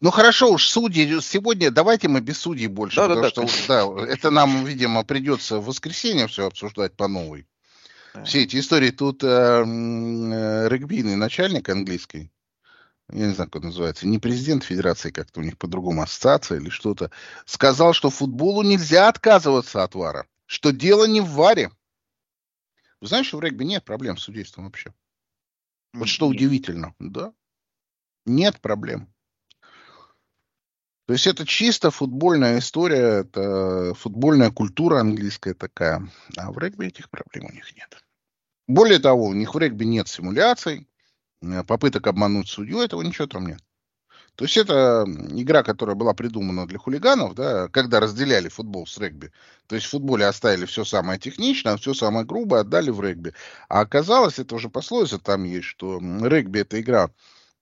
Ну 0.00 0.10
хорошо 0.10 0.52
уж, 0.52 0.68
судьи, 0.68 1.20
сегодня 1.20 1.70
давайте 1.70 2.08
мы 2.08 2.20
без 2.20 2.38
судей 2.38 2.66
больше, 2.66 2.96
да, 2.96 3.08
потому 3.08 3.22
да, 3.22 3.48
что 3.48 3.94
да, 3.96 4.06
это 4.06 4.30
нам, 4.30 4.64
видимо, 4.64 5.04
придется 5.04 5.58
в 5.58 5.66
воскресенье 5.66 6.26
все 6.28 6.46
обсуждать 6.46 6.94
по 6.94 7.08
новой. 7.08 7.46
Да. 8.14 8.24
Все 8.24 8.42
эти 8.42 8.58
истории. 8.58 8.90
Тут 8.90 9.22
э, 9.22 9.26
э, 9.26 10.68
регбийный 10.68 11.16
начальник 11.16 11.68
английский, 11.68 12.30
я 13.10 13.26
не 13.26 13.34
знаю, 13.34 13.50
как 13.50 13.62
он 13.62 13.68
называется, 13.68 14.06
не 14.06 14.18
президент 14.18 14.64
федерации, 14.64 15.10
как-то 15.10 15.40
у 15.40 15.42
них 15.42 15.56
по-другому 15.56 16.02
ассоциация 16.02 16.58
или 16.58 16.68
что-то, 16.68 17.10
сказал, 17.44 17.92
что 17.92 18.10
футболу 18.10 18.62
нельзя 18.62 19.08
отказываться 19.08 19.82
от 19.82 19.94
вара, 19.94 20.26
что 20.46 20.70
дело 20.70 21.06
не 21.06 21.20
в 21.20 21.30
варе. 21.30 21.70
Вы 23.00 23.06
знаете, 23.06 23.28
что 23.28 23.38
в 23.38 23.42
регби 23.42 23.64
нет 23.64 23.84
проблем 23.84 24.16
с 24.16 24.22
судейством 24.22 24.64
вообще? 24.64 24.92
Вот 25.92 26.08
что 26.08 26.26
удивительно, 26.26 26.94
да? 26.98 27.32
Нет 28.26 28.60
проблем. 28.60 29.08
То 31.08 31.14
есть 31.14 31.26
это 31.26 31.46
чисто 31.46 31.90
футбольная 31.90 32.58
история, 32.58 33.22
это 33.22 33.94
футбольная 33.94 34.50
культура 34.50 35.00
английская 35.00 35.54
такая. 35.54 36.06
А 36.36 36.52
в 36.52 36.58
регби 36.58 36.88
этих 36.88 37.08
проблем 37.08 37.46
у 37.46 37.52
них 37.54 37.74
нет. 37.74 38.04
Более 38.66 38.98
того, 38.98 39.24
у 39.24 39.32
них 39.32 39.54
в 39.54 39.58
регби 39.58 39.84
нет 39.84 40.06
симуляций, 40.06 40.86
э, 41.40 41.64
попыток 41.64 42.08
обмануть 42.08 42.50
судью, 42.50 42.82
этого 42.82 43.00
ничего 43.00 43.26
там 43.26 43.46
нет. 43.46 43.60
То 44.34 44.44
есть 44.44 44.58
это 44.58 45.06
игра, 45.30 45.62
которая 45.62 45.96
была 45.96 46.12
придумана 46.12 46.66
для 46.66 46.78
хулиганов, 46.78 47.34
да, 47.34 47.68
когда 47.68 48.00
разделяли 48.00 48.50
футбол 48.50 48.86
с 48.86 48.98
регби. 48.98 49.32
То 49.66 49.76
есть 49.76 49.86
в 49.86 49.90
футболе 49.90 50.26
оставили 50.26 50.66
все 50.66 50.84
самое 50.84 51.18
техничное, 51.18 51.78
все 51.78 51.94
самое 51.94 52.26
грубое 52.26 52.60
отдали 52.60 52.90
в 52.90 53.00
регби. 53.00 53.32
А 53.70 53.80
оказалось, 53.80 54.38
это 54.38 54.54
уже 54.54 54.68
пословица 54.68 55.18
там 55.18 55.44
есть, 55.44 55.68
что 55.68 56.00
регби 56.00 56.60
это 56.60 56.78
игра 56.78 57.08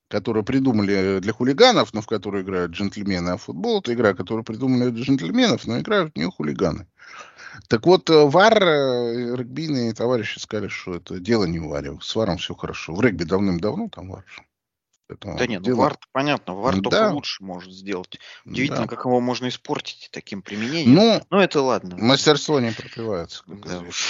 которую 0.09 0.45
придумали 0.45 1.19
для 1.21 1.33
хулиганов, 1.33 1.93
но 1.93 2.01
в 2.01 2.07
которую 2.07 2.45
играют 2.45 2.73
джентльмены, 2.73 3.31
а 3.31 3.37
футбол 3.37 3.81
это 3.81 3.93
игра, 3.93 4.15
которую 4.15 4.45
придумали 4.45 4.91
для 4.91 5.03
джентльменов, 5.03 5.67
но 5.67 5.81
играют 5.81 6.13
в 6.13 6.17
нее 6.17 6.31
хулиганы. 6.31 6.87
Так 7.69 7.87
вот, 7.87 8.09
э, 8.11 8.27
ВАР, 8.27 8.63
э, 8.63 9.37
регбийные 9.37 9.95
товарищи 9.95 10.39
сказали, 10.39 10.69
что 10.69 10.97
это 10.97 11.19
дело 11.19 11.45
не 11.45 11.59
в 11.59 11.69
ВАРе. 11.69 11.99
С 12.01 12.15
ВАРом 12.15 12.37
все 12.37 12.55
хорошо. 12.55 12.95
В 12.95 13.01
регби 13.01 13.25
давным-давно 13.25 13.89
там 13.89 14.11
ВАР. 14.11 14.25
Это 15.09 15.35
да 15.37 15.47
нет, 15.47 15.61
ну, 15.61 15.67
дело... 15.67 15.77
ну 15.77 15.83
ВАР 15.83 15.99
понятно, 16.13 16.55
ВАР 16.55 16.77
да. 16.77 16.83
только 16.83 17.11
лучше 17.13 17.43
может 17.43 17.73
сделать. 17.73 18.19
Удивительно, 18.45 18.83
да. 18.83 18.89
как 18.89 19.05
его 19.05 19.21
можно 19.21 19.49
испортить 19.49 20.09
таким 20.13 20.43
применением. 20.43 20.95
Ну, 20.95 21.23
Но 21.31 21.43
это 21.43 21.63
ладно. 21.63 21.97
Мастерство 21.97 22.61
не 22.61 22.73
пропивается. 22.73 23.43
Да 23.47 23.81
уж. 23.81 24.09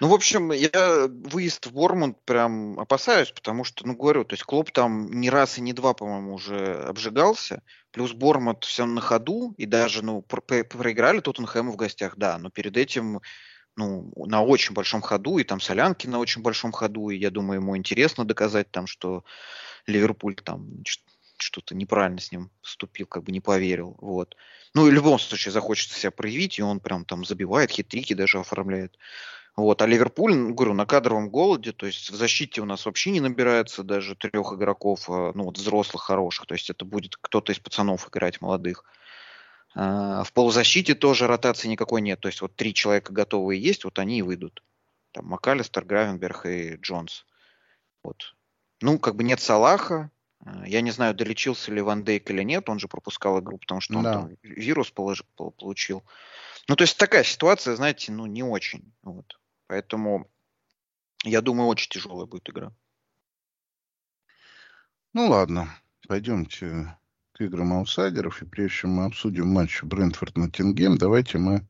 Ну, 0.00 0.08
в 0.08 0.14
общем, 0.14 0.52
я 0.52 1.06
выезд 1.08 1.66
в 1.66 1.72
Бормунд 1.72 2.18
прям 2.24 2.78
опасаюсь, 2.80 3.30
потому 3.30 3.64
что, 3.64 3.86
ну, 3.86 3.94
говорю, 3.94 4.24
то 4.24 4.34
есть 4.34 4.42
Клоп 4.44 4.70
там 4.70 5.08
не 5.20 5.30
раз 5.30 5.58
и 5.58 5.60
не 5.60 5.72
два, 5.72 5.94
по-моему, 5.94 6.34
уже 6.34 6.82
обжигался, 6.88 7.62
плюс 7.92 8.12
Бормунд 8.12 8.64
все 8.64 8.86
на 8.86 9.00
ходу, 9.00 9.54
и 9.56 9.66
даже, 9.66 10.04
ну, 10.04 10.22
про 10.22 10.40
проиграли 10.40 11.20
Тоттенхэму 11.20 11.72
в 11.72 11.76
гостях, 11.76 12.16
да, 12.16 12.38
но 12.38 12.50
перед 12.50 12.76
этим 12.76 13.20
ну, 13.76 14.12
на 14.16 14.42
очень 14.42 14.74
большом 14.74 15.00
ходу, 15.00 15.38
и 15.38 15.44
там 15.44 15.60
Солянки 15.60 16.06
на 16.06 16.18
очень 16.18 16.42
большом 16.42 16.72
ходу, 16.72 17.10
и 17.10 17.16
я 17.16 17.30
думаю, 17.30 17.60
ему 17.60 17.76
интересно 17.76 18.24
доказать 18.24 18.70
там, 18.70 18.86
что 18.86 19.24
Ливерпуль 19.86 20.36
там 20.36 20.68
что-то 21.38 21.74
неправильно 21.74 22.20
с 22.20 22.30
ним 22.30 22.50
поступил, 22.62 23.06
как 23.06 23.24
бы 23.24 23.32
не 23.32 23.40
поверил, 23.40 23.96
вот. 24.00 24.36
Ну, 24.74 24.86
и 24.86 24.90
в 24.90 24.94
любом 24.94 25.18
случае 25.18 25.52
захочется 25.52 25.98
себя 25.98 26.10
проявить, 26.10 26.58
и 26.58 26.62
он 26.62 26.80
прям 26.80 27.04
там 27.04 27.24
забивает, 27.24 27.70
хитрики 27.70 28.14
даже 28.14 28.38
оформляет. 28.38 28.96
Вот, 29.56 29.82
а 29.82 29.86
Ливерпуль, 29.86 30.34
говорю, 30.52 30.74
на 30.74 30.84
кадровом 30.84 31.30
голоде, 31.30 31.72
то 31.72 31.86
есть 31.86 32.10
в 32.10 32.16
защите 32.16 32.60
у 32.60 32.64
нас 32.64 32.86
вообще 32.86 33.12
не 33.12 33.20
набирается 33.20 33.84
даже 33.84 34.16
трех 34.16 34.52
игроков, 34.52 35.08
а, 35.08 35.30
ну 35.34 35.44
вот 35.44 35.58
взрослых, 35.58 36.02
хороших, 36.02 36.46
то 36.46 36.54
есть 36.54 36.70
это 36.70 36.84
будет 36.84 37.16
кто-то 37.20 37.52
из 37.52 37.60
пацанов 37.60 38.08
играть, 38.08 38.40
молодых. 38.40 38.84
А, 39.76 40.24
в 40.24 40.32
полузащите 40.32 40.96
тоже 40.96 41.28
ротации 41.28 41.68
никакой 41.68 42.00
нет, 42.00 42.18
то 42.18 42.26
есть 42.26 42.40
вот 42.40 42.56
три 42.56 42.74
человека 42.74 43.12
готовые 43.12 43.62
есть, 43.62 43.84
вот 43.84 44.00
они 44.00 44.18
и 44.18 44.22
выйдут. 44.22 44.60
Там 45.12 45.26
Макалистер, 45.26 45.84
Гравенберг 45.84 46.46
и 46.46 46.74
Джонс. 46.76 47.24
Вот. 48.02 48.34
Ну, 48.80 48.98
как 48.98 49.14
бы 49.14 49.22
нет 49.22 49.38
Салаха, 49.38 50.10
а, 50.44 50.66
я 50.66 50.80
не 50.80 50.90
знаю, 50.90 51.14
долечился 51.14 51.70
ли 51.70 51.80
Ван 51.80 52.02
Дейк 52.02 52.28
или 52.28 52.42
нет, 52.42 52.68
он 52.68 52.80
же 52.80 52.88
пропускал 52.88 53.38
игру, 53.38 53.58
потому 53.58 53.80
что 53.80 53.98
он 53.98 54.02
да. 54.02 54.12
там 54.14 54.36
вирус 54.42 54.90
положил, 54.90 55.26
получил. 55.36 56.02
Ну, 56.66 56.74
то 56.74 56.82
есть 56.82 56.98
такая 56.98 57.22
ситуация, 57.22 57.76
знаете, 57.76 58.10
ну, 58.10 58.26
не 58.26 58.42
очень. 58.42 58.92
Вот. 59.04 59.38
Поэтому 59.66 60.30
я 61.24 61.40
думаю, 61.40 61.68
очень 61.68 61.88
тяжелая 61.90 62.26
будет 62.26 62.48
игра. 62.50 62.72
Ну 65.14 65.28
ладно, 65.28 65.70
пойдемте 66.06 66.96
к 67.32 67.40
играм 67.40 67.72
аутсайдеров. 67.72 68.42
И 68.42 68.46
прежде 68.46 68.78
чем 68.78 68.90
мы 68.90 69.04
обсудим 69.06 69.48
матч 69.48 69.82
Брентфорд-Ноттингем, 69.82 70.98
давайте 70.98 71.38
мы 71.38 71.66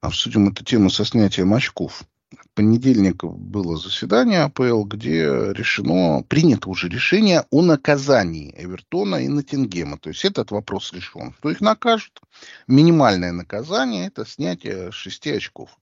обсудим 0.00 0.48
эту 0.48 0.64
тему 0.64 0.88
со 0.88 1.04
снятием 1.04 1.52
очков. 1.52 2.04
В 2.30 2.48
понедельник 2.54 3.22
было 3.22 3.76
заседание 3.76 4.42
АПЛ, 4.42 4.84
где 4.84 5.52
решено, 5.52 6.22
принято 6.22 6.70
уже 6.70 6.88
решение 6.88 7.44
о 7.50 7.62
наказании 7.62 8.54
Эвертона 8.56 9.16
и 9.16 9.28
Ноттингема. 9.28 9.98
То 9.98 10.08
есть 10.08 10.24
этот 10.24 10.50
вопрос 10.50 10.92
решен. 10.92 11.32
Кто 11.32 11.50
их 11.50 11.60
накажет? 11.60 12.20
Минимальное 12.66 13.32
наказание– 13.32 14.06
это 14.08 14.24
снятие 14.24 14.90
шести 14.90 15.30
очков 15.30 15.78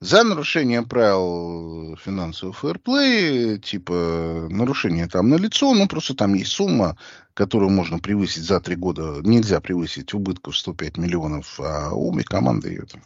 за 0.00 0.24
нарушение 0.24 0.82
правил 0.82 1.96
финансового 1.96 2.54
фэрплея, 2.54 3.58
типа 3.58 4.48
нарушение 4.50 5.06
там 5.06 5.28
на 5.28 5.34
лицо, 5.36 5.74
ну 5.74 5.86
просто 5.86 6.14
там 6.14 6.34
есть 6.34 6.52
сумма, 6.52 6.96
которую 7.34 7.70
можно 7.70 7.98
превысить 7.98 8.44
за 8.44 8.60
три 8.60 8.76
года, 8.76 9.20
нельзя 9.22 9.60
превысить 9.60 10.14
убытков 10.14 10.56
105 10.56 10.96
миллионов, 10.96 11.60
а 11.60 11.90
обе 11.90 12.24
команды 12.24 12.70
ее 12.70 12.86
там 12.86 13.02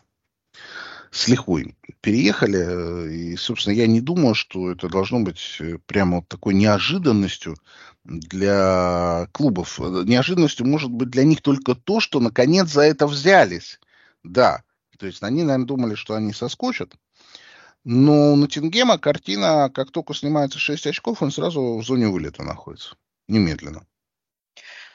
с 1.10 1.28
лихвой 1.28 1.76
переехали. 2.00 3.12
И, 3.12 3.36
собственно, 3.36 3.74
я 3.74 3.86
не 3.86 4.00
думаю, 4.00 4.34
что 4.34 4.72
это 4.72 4.88
должно 4.88 5.20
быть 5.20 5.62
прямо 5.86 6.16
вот 6.16 6.28
такой 6.28 6.54
неожиданностью 6.54 7.56
для 8.04 9.28
клубов. 9.30 9.78
Неожиданностью 9.78 10.66
может 10.66 10.90
быть 10.90 11.10
для 11.10 11.22
них 11.22 11.40
только 11.40 11.76
то, 11.76 12.00
что 12.00 12.18
наконец 12.18 12.68
за 12.68 12.82
это 12.82 13.06
взялись. 13.06 13.78
Да, 14.24 14.64
то 14.96 15.06
есть 15.06 15.22
они, 15.22 15.42
наверное, 15.42 15.66
думали, 15.66 15.94
что 15.94 16.14
они 16.14 16.32
соскочат. 16.32 16.94
Но 17.84 18.32
у 18.32 18.36
Ноттингема 18.36 18.98
картина, 18.98 19.70
как 19.72 19.90
только 19.90 20.14
снимается 20.14 20.58
6 20.58 20.86
очков, 20.86 21.22
он 21.22 21.30
сразу 21.30 21.76
в 21.76 21.84
зоне 21.84 22.08
вылета 22.08 22.42
находится. 22.42 22.96
Немедленно. 23.28 23.86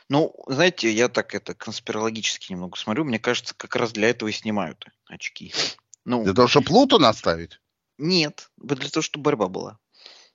Ну, 0.10 0.34
знаете, 0.48 0.92
я 0.92 1.08
так 1.08 1.36
это 1.36 1.54
конспирологически 1.54 2.52
немного 2.52 2.78
смотрю. 2.78 3.06
Мне 3.06 3.20
кажется, 3.20 3.54
как 3.56 3.76
раз 3.76 3.92
для 3.92 4.10
этого 4.10 4.30
и 4.30 4.32
снимают 4.32 4.88
очки. 5.08 5.54
Ну, 6.04 6.24
для 6.24 6.34
того, 6.34 6.48
чтобы 6.48 6.66
Плутон 6.66 7.06
оставить? 7.06 7.62
Нет, 8.00 8.50
для 8.58 8.90
того, 8.90 9.04
чтобы 9.04 9.24
борьба 9.24 9.50
была. 9.50 9.78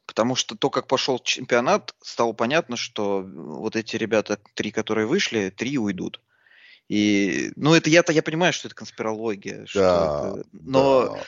Потому 0.06 0.36
что 0.36 0.54
то, 0.54 0.70
как 0.70 0.86
пошел 0.86 1.18
чемпионат, 1.18 1.94
стало 2.02 2.34
понятно, 2.34 2.76
что 2.76 3.22
вот 3.22 3.74
эти 3.74 3.96
ребята, 3.96 4.38
три, 4.54 4.70
которые 4.70 5.06
вышли, 5.06 5.50
три 5.50 5.76
уйдут. 5.78 6.20
И, 6.88 7.50
ну, 7.56 7.74
это 7.74 7.88
я-то 7.88 8.12
я 8.12 8.22
понимаю, 8.22 8.52
что 8.52 8.68
это 8.68 8.74
конспирология, 8.74 9.60
да, 9.60 9.66
что 9.66 10.36
это, 10.40 10.48
но, 10.52 11.06
да. 11.06 11.24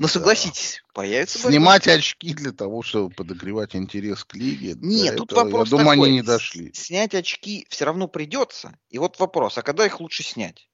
но 0.00 0.08
согласитесь, 0.08 0.82
появится. 0.92 1.38
Снимать 1.38 1.86
борьба. 1.86 1.98
очки 1.98 2.34
для 2.34 2.50
того, 2.50 2.82
чтобы 2.82 3.14
подогревать 3.14 3.76
интерес 3.76 4.24
к 4.24 4.34
лиге. 4.34 4.74
Нет, 4.80 5.16
тут 5.16 5.32
вопрос 5.32 5.68
я 5.68 5.78
думаю, 5.78 5.96
такой. 5.96 6.08
они 6.08 6.16
не 6.16 6.22
дошли. 6.22 6.72
Снять 6.74 7.14
очки 7.14 7.66
все 7.70 7.84
равно 7.84 8.08
придется. 8.08 8.76
И 8.88 8.98
вот 8.98 9.20
вопрос, 9.20 9.58
а 9.58 9.62
когда 9.62 9.86
их 9.86 10.00
лучше 10.00 10.24
снять? 10.24 10.68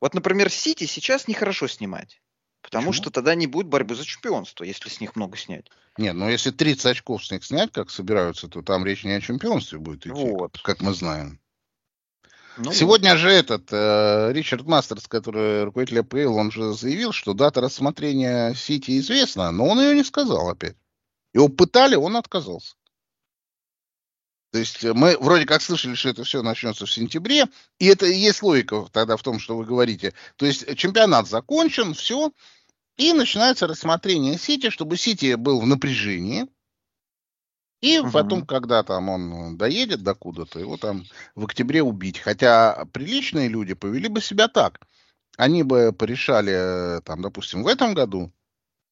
Вот, 0.00 0.12
например, 0.12 0.50
Сити 0.50 0.84
сейчас 0.84 1.26
нехорошо 1.26 1.66
снимать. 1.68 2.20
Потому 2.60 2.88
Почему? 2.88 3.02
что 3.04 3.10
тогда 3.10 3.34
не 3.34 3.46
будет 3.46 3.66
борьбы 3.66 3.94
за 3.94 4.04
чемпионство, 4.04 4.64
если 4.64 4.88
с 4.88 5.00
них 5.00 5.16
много 5.16 5.36
снять. 5.36 5.70
Нет, 5.96 6.14
ну 6.14 6.28
если 6.28 6.50
30 6.50 6.86
очков 6.86 7.24
с 7.24 7.30
них 7.30 7.44
снять, 7.44 7.72
как 7.72 7.90
собираются, 7.90 8.48
то 8.48 8.62
там 8.62 8.84
речь 8.84 9.04
не 9.04 9.12
о 9.12 9.20
чемпионстве 9.20 9.78
будет 9.78 10.06
идти, 10.06 10.10
вот. 10.10 10.58
как 10.62 10.80
мы 10.80 10.94
знаем. 10.94 11.38
Ну, 12.56 12.72
Сегодня 12.72 13.16
же 13.16 13.30
этот 13.30 13.68
э, 13.72 14.32
Ричард 14.32 14.64
Мастерс, 14.64 15.08
который 15.08 15.64
руководитель 15.64 16.00
АПЛ, 16.00 16.36
он 16.36 16.52
же 16.52 16.72
заявил, 16.72 17.12
что 17.12 17.34
дата 17.34 17.60
рассмотрения 17.60 18.54
Сити 18.54 18.98
известна, 18.98 19.50
но 19.50 19.66
он 19.66 19.80
ее 19.80 19.94
не 19.94 20.04
сказал 20.04 20.48
опять. 20.48 20.76
Его 21.32 21.48
пытали, 21.48 21.96
он 21.96 22.16
отказался. 22.16 22.74
То 24.52 24.60
есть 24.60 24.84
мы 24.84 25.18
вроде 25.18 25.46
как 25.46 25.62
слышали, 25.62 25.96
что 25.96 26.10
это 26.10 26.22
все 26.22 26.40
начнется 26.42 26.86
в 26.86 26.92
сентябре, 26.92 27.46
и 27.80 27.86
это 27.86 28.06
и 28.06 28.16
есть 28.16 28.40
логика 28.40 28.86
тогда 28.92 29.16
в 29.16 29.22
том, 29.22 29.40
что 29.40 29.56
вы 29.56 29.64
говорите. 29.64 30.14
То 30.36 30.46
есть 30.46 30.76
чемпионат 30.76 31.26
закончен, 31.26 31.92
все, 31.92 32.30
и 32.96 33.12
начинается 33.12 33.66
рассмотрение 33.66 34.38
Сити, 34.38 34.70
чтобы 34.70 34.96
Сити 34.96 35.34
был 35.34 35.60
в 35.60 35.66
напряжении, 35.66 36.46
и 37.84 37.98
угу. 37.98 38.12
потом, 38.12 38.46
когда 38.46 38.82
там 38.82 39.10
он 39.10 39.58
доедет 39.58 40.02
до 40.02 40.14
куда-то, 40.14 40.58
его 40.58 40.78
там 40.78 41.04
в 41.34 41.44
октябре 41.44 41.82
убить. 41.82 42.18
Хотя 42.18 42.86
приличные 42.92 43.48
люди 43.48 43.74
повели 43.74 44.08
бы 44.08 44.22
себя 44.22 44.48
так. 44.48 44.80
Они 45.36 45.62
бы 45.62 45.92
порешали, 45.92 47.02
там, 47.02 47.20
допустим, 47.20 47.62
в 47.62 47.68
этом 47.68 47.92
году, 47.92 48.32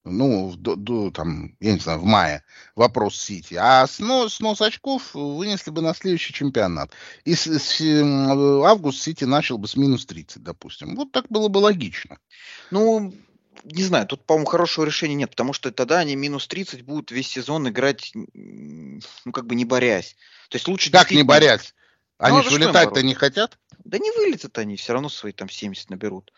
ну, 0.04 0.54
до, 0.56 0.76
до, 0.76 1.10
там, 1.10 1.56
я 1.60 1.72
не 1.72 1.78
знаю, 1.78 2.00
в 2.00 2.04
мае 2.04 2.44
вопрос 2.76 3.16
Сити, 3.16 3.54
а 3.54 3.86
снос, 3.86 4.34
снос 4.34 4.60
очков 4.60 5.14
вынесли 5.14 5.70
бы 5.70 5.80
на 5.80 5.94
следующий 5.94 6.34
чемпионат. 6.34 6.92
И 7.24 7.34
с, 7.34 7.46
с, 7.46 7.80
август 7.80 9.00
Сити 9.00 9.24
начал 9.24 9.56
бы 9.56 9.68
с 9.68 9.76
минус 9.76 10.04
30, 10.04 10.42
допустим. 10.42 10.96
Вот 10.96 11.12
так 11.12 11.26
было 11.30 11.48
бы 11.48 11.58
логично. 11.58 12.18
Ну, 12.70 13.14
не 13.64 13.84
знаю, 13.84 14.06
тут, 14.06 14.24
по-моему, 14.26 14.46
хорошего 14.46 14.84
решения 14.84 15.14
нет, 15.14 15.30
потому 15.30 15.52
что 15.52 15.70
тогда 15.70 15.98
они 15.98 16.16
минус 16.16 16.46
30 16.46 16.82
будут 16.82 17.10
весь 17.10 17.28
сезон 17.28 17.68
играть, 17.68 18.12
ну, 18.14 19.32
как 19.32 19.46
бы 19.46 19.54
не 19.54 19.64
борясь. 19.64 20.16
То 20.48 20.56
есть 20.56 20.68
лучше... 20.68 20.90
Как 20.90 21.10
не 21.10 21.22
борясь? 21.22 21.74
Они 22.18 22.38
ну, 22.38 22.42
же 22.42 22.50
вылетать-то 22.50 23.02
не 23.02 23.14
хотят? 23.14 23.58
Да 23.84 23.98
не 23.98 24.10
вылетят 24.12 24.56
они, 24.58 24.76
все 24.76 24.92
равно 24.92 25.08
свои 25.08 25.32
там 25.32 25.48
70 25.48 25.90
наберут. 25.90 26.32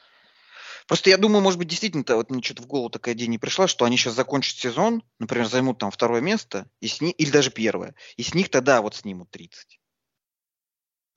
Просто 0.87 1.11
я 1.11 1.17
думаю, 1.17 1.43
может 1.43 1.59
быть, 1.59 1.69
действительно, 1.69 2.05
вот 2.09 2.31
мне 2.31 2.43
что-то 2.43 2.63
в 2.63 2.67
голову 2.67 2.91
такая 2.91 3.15
идея 3.15 3.29
не 3.29 3.39
пришла, 3.39 3.67
что 3.67 3.85
они 3.85 3.97
сейчас 3.97 4.15
закончат 4.15 4.57
сезон, 4.57 5.03
например, 5.19 5.47
займут 5.47 5.79
там 5.79 5.91
второе 5.91 6.21
место, 6.21 6.69
и 6.81 6.89
с 6.89 7.01
или 7.01 7.31
даже 7.31 7.51
первое, 7.51 7.95
и 8.17 8.23
с 8.23 8.35
них 8.35 8.51
тогда 8.51 8.83
вот 8.83 8.95
снимут 8.95 9.31
30. 9.31 9.79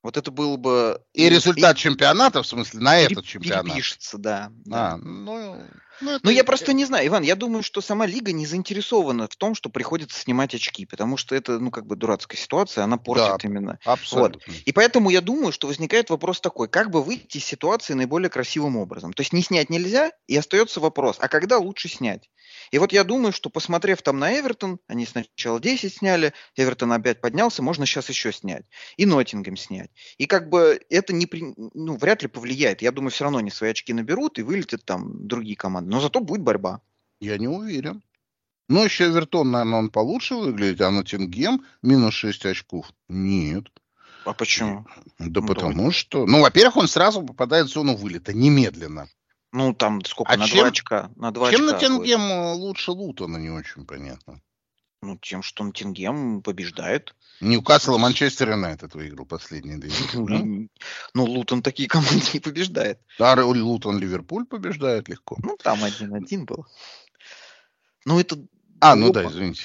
Вот 0.04 0.16
это 0.16 0.32
было 0.32 0.56
бы... 0.56 1.04
И 1.14 1.28
результат 1.28 1.76
и, 1.76 1.80
чемпионата, 1.80 2.42
в 2.42 2.48
смысле, 2.48 2.80
на 2.80 2.98
этот 3.00 3.26
чемпионат. 3.26 3.66
Перепишется, 3.66 4.18
да. 4.18 4.54
А, 4.72 4.96
ну, 4.96 5.62
ну, 6.02 6.12
это... 6.12 6.20
ну, 6.24 6.32
я 6.32 6.44
просто 6.44 6.74
не 6.74 6.86
знаю, 6.86 7.08
Иван, 7.08 7.24
я 7.24 7.36
думаю, 7.36 7.64
что 7.64 7.82
сама 7.82 8.06
лига 8.06 8.32
не 8.32 8.46
заинтересована 8.46 9.28
в 9.28 9.36
том, 9.36 9.56
что 9.56 9.70
приходится 9.70 10.20
снимать 10.20 10.54
очки, 10.54 10.86
потому 10.86 11.18
что 11.18 11.36
это, 11.36 11.60
ну, 11.60 11.72
как 11.72 11.86
бы 11.86 11.96
дурацкая 11.96 12.38
ситуация, 12.40 12.84
она 12.84 12.98
портит 12.98 13.42
да, 13.42 13.48
именно. 13.48 13.80
Абсолютно. 13.84 14.42
Вот. 14.46 14.58
И 14.66 14.72
поэтому 14.72 15.10
я 15.10 15.22
думаю, 15.22 15.52
что 15.52 15.68
возникает 15.68 16.10
вопрос 16.10 16.42
такой, 16.42 16.68
как 16.68 16.92
бы 16.92 17.04
выйти 17.04 17.38
из 17.38 17.46
ситуации 17.46 17.94
наиболее 17.94 18.30
красивым 18.30 18.78
образом. 18.78 19.14
То 19.14 19.22
есть 19.22 19.34
не 19.34 19.42
снять 19.42 19.70
нельзя, 19.70 20.12
и 20.28 20.38
остается 20.38 20.80
вопрос, 20.80 21.18
а 21.20 21.28
когда 21.28 21.58
лучше 21.58 21.90
снять? 21.90 22.30
И 22.72 22.80
вот 22.80 22.92
я 22.92 23.04
думаю, 23.04 23.32
что 23.32 23.50
посмотрев 23.50 24.02
там 24.02 24.20
на 24.20 24.40
Эвертон, 24.40 24.80
они 24.88 25.06
сначала 25.06 25.60
10 25.60 25.94
сняли, 25.94 26.34
Эвертон 26.56 26.92
опять 26.92 27.22
поднялся, 27.22 27.62
можно 27.62 27.86
сейчас 27.86 28.10
еще 28.10 28.32
снять. 28.32 28.66
И 28.98 29.06
Ноттингем 29.06 29.58
снять. 29.58 29.90
И 30.18 30.26
как 30.26 30.50
бы 30.50 30.80
это 30.90 31.14
не, 31.14 31.28
ну, 31.74 31.98
вряд 31.98 32.22
ли 32.22 32.28
повлияет. 32.28 32.82
Я 32.82 32.92
думаю, 32.92 33.12
все 33.12 33.26
равно 33.26 33.40
они 33.40 33.52
свои 33.52 33.72
очки 33.72 33.94
наберут 33.94 34.40
и 34.40 34.44
вылетят 34.44 34.86
там 34.86 35.28
другие 35.28 35.56
команды. 35.56 35.87
Но 35.88 36.02
зато 36.02 36.20
будет 36.20 36.42
борьба. 36.42 36.82
Я 37.20 37.38
не 37.38 37.48
уверен. 37.48 38.04
Но 38.70 38.84
еще 38.84 39.06
Эвертон, 39.06 39.52
наверное, 39.52 39.80
он 39.80 39.90
получше 39.90 40.36
выглядит, 40.36 40.82
а 40.82 40.92
Ноттингем 40.92 41.64
минус 41.82 42.14
6 42.16 42.46
очков. 42.46 42.92
Нет. 43.08 43.66
А 44.26 44.34
почему? 44.34 44.86
Да 45.18 45.40
ну, 45.40 45.48
потому 45.48 45.74
давай. 45.74 45.92
что... 45.92 46.26
Ну, 46.26 46.42
во-первых, 46.42 46.76
он 46.76 46.88
сразу 46.90 47.24
попадает 47.24 47.68
в 47.68 47.70
зону 47.70 47.96
вылета, 47.96 48.34
немедленно. 48.34 49.08
Ну, 49.54 49.74
там 49.74 50.04
сколько, 50.04 50.34
а 50.34 50.38
на 50.38 50.46
чем, 50.46 50.60
2 50.60 50.68
очка. 50.68 51.12
На 51.16 51.32
2 51.32 51.52
чем 51.52 51.62
очка 51.62 51.74
Ноттингем 51.74 52.20
будет. 52.20 52.58
лучше 52.58 52.92
Лутона, 52.92 53.38
не 53.38 53.50
очень 53.50 53.86
понятно. 53.86 54.42
Ну, 55.08 55.16
тем, 55.16 55.42
что 55.42 55.64
Ноттингем 55.64 56.42
побеждает. 56.42 57.16
Ньюкасл 57.40 57.96
и 57.96 57.98
Манчестер 57.98 58.50
Юнайтед 58.50 58.94
выиграл 58.94 59.26
последние 59.26 59.78
две 59.78 59.90
игры. 60.14 60.70
Ну, 61.14 61.24
Лутон 61.24 61.64
такие 61.64 61.88
команды 61.90 62.26
не 62.34 62.42
побеждает. 62.42 63.00
Да, 63.18 63.36
Лутон 63.36 64.00
Ливерпуль 64.00 64.46
побеждает 64.46 65.08
легко. 65.08 65.38
Ну, 65.42 65.56
там 65.56 65.82
один-один 65.82 66.46
был. 66.46 66.66
Ну, 68.04 68.20
это... 68.20 68.38
А, 68.82 68.96
ну 68.96 69.14
да, 69.14 69.26
извините. 69.28 69.64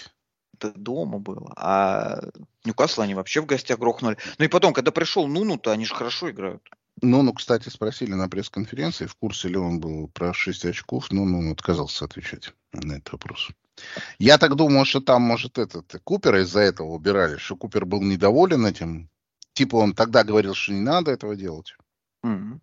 Это 0.54 0.70
дома 0.78 1.18
было. 1.18 1.52
А 1.56 2.22
Ньюкасл 2.64 3.00
они 3.00 3.16
вообще 3.16 3.40
в 3.40 3.46
гостях 3.46 3.80
грохнули. 3.80 4.18
Ну 4.38 4.44
и 4.44 4.48
потом, 4.48 4.72
когда 4.72 4.92
пришел 4.92 5.26
Нуну, 5.26 5.58
то 5.58 5.72
они 5.72 5.86
же 5.86 5.94
хорошо 5.96 6.30
играют. 6.30 6.62
Ну, 7.00 7.22
ну, 7.22 7.32
кстати, 7.32 7.68
спросили 7.68 8.12
на 8.14 8.28
пресс-конференции, 8.28 9.06
в 9.06 9.16
курсе 9.16 9.48
ли 9.48 9.56
он 9.56 9.80
был 9.80 10.06
про 10.06 10.32
6 10.32 10.66
очков, 10.66 11.10
но 11.10 11.24
ну, 11.24 11.50
отказался 11.50 12.04
отвечать 12.04 12.52
на 12.72 12.92
этот 12.92 13.10
вопрос. 13.10 13.50
Я 14.18 14.38
так 14.38 14.54
думаю, 14.54 14.84
что 14.84 15.00
там, 15.00 15.22
может, 15.22 15.58
этот 15.58 16.00
Купера 16.04 16.42
из-за 16.42 16.60
этого 16.60 16.88
убирали, 16.88 17.36
что 17.38 17.56
Купер 17.56 17.86
был 17.86 18.02
недоволен 18.02 18.66
этим. 18.66 19.08
Типа 19.54 19.76
он 19.76 19.94
тогда 19.94 20.24
говорил, 20.24 20.54
что 20.54 20.72
не 20.72 20.80
надо 20.80 21.10
этого 21.10 21.36
делать. 21.36 21.76
Mm-hmm. 22.24 22.60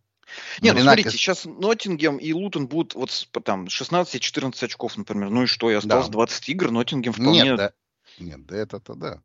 Не, 0.61 0.73
ну 0.73 0.81
смотрите, 0.81 1.11
сейчас 1.11 1.45
Ноттингем 1.45 2.17
и 2.17 2.33
Лутон 2.33 2.67
будут 2.67 2.95
вот 2.95 3.27
там 3.43 3.65
16-14 3.65 4.65
очков, 4.65 4.97
например. 4.97 5.29
Ну 5.29 5.43
и 5.43 5.47
что, 5.47 5.71
и 5.71 5.73
осталось 5.73 6.07
да. 6.07 6.13
20 6.13 6.49
игр, 6.49 6.71
Ноттингем 6.71 7.13
вполне... 7.13 7.43
Нет, 7.43 7.57
да, 7.57 7.73
нет, 8.19 8.45
да 8.45 8.57
это-то 8.57 8.93
да. 8.95 9.21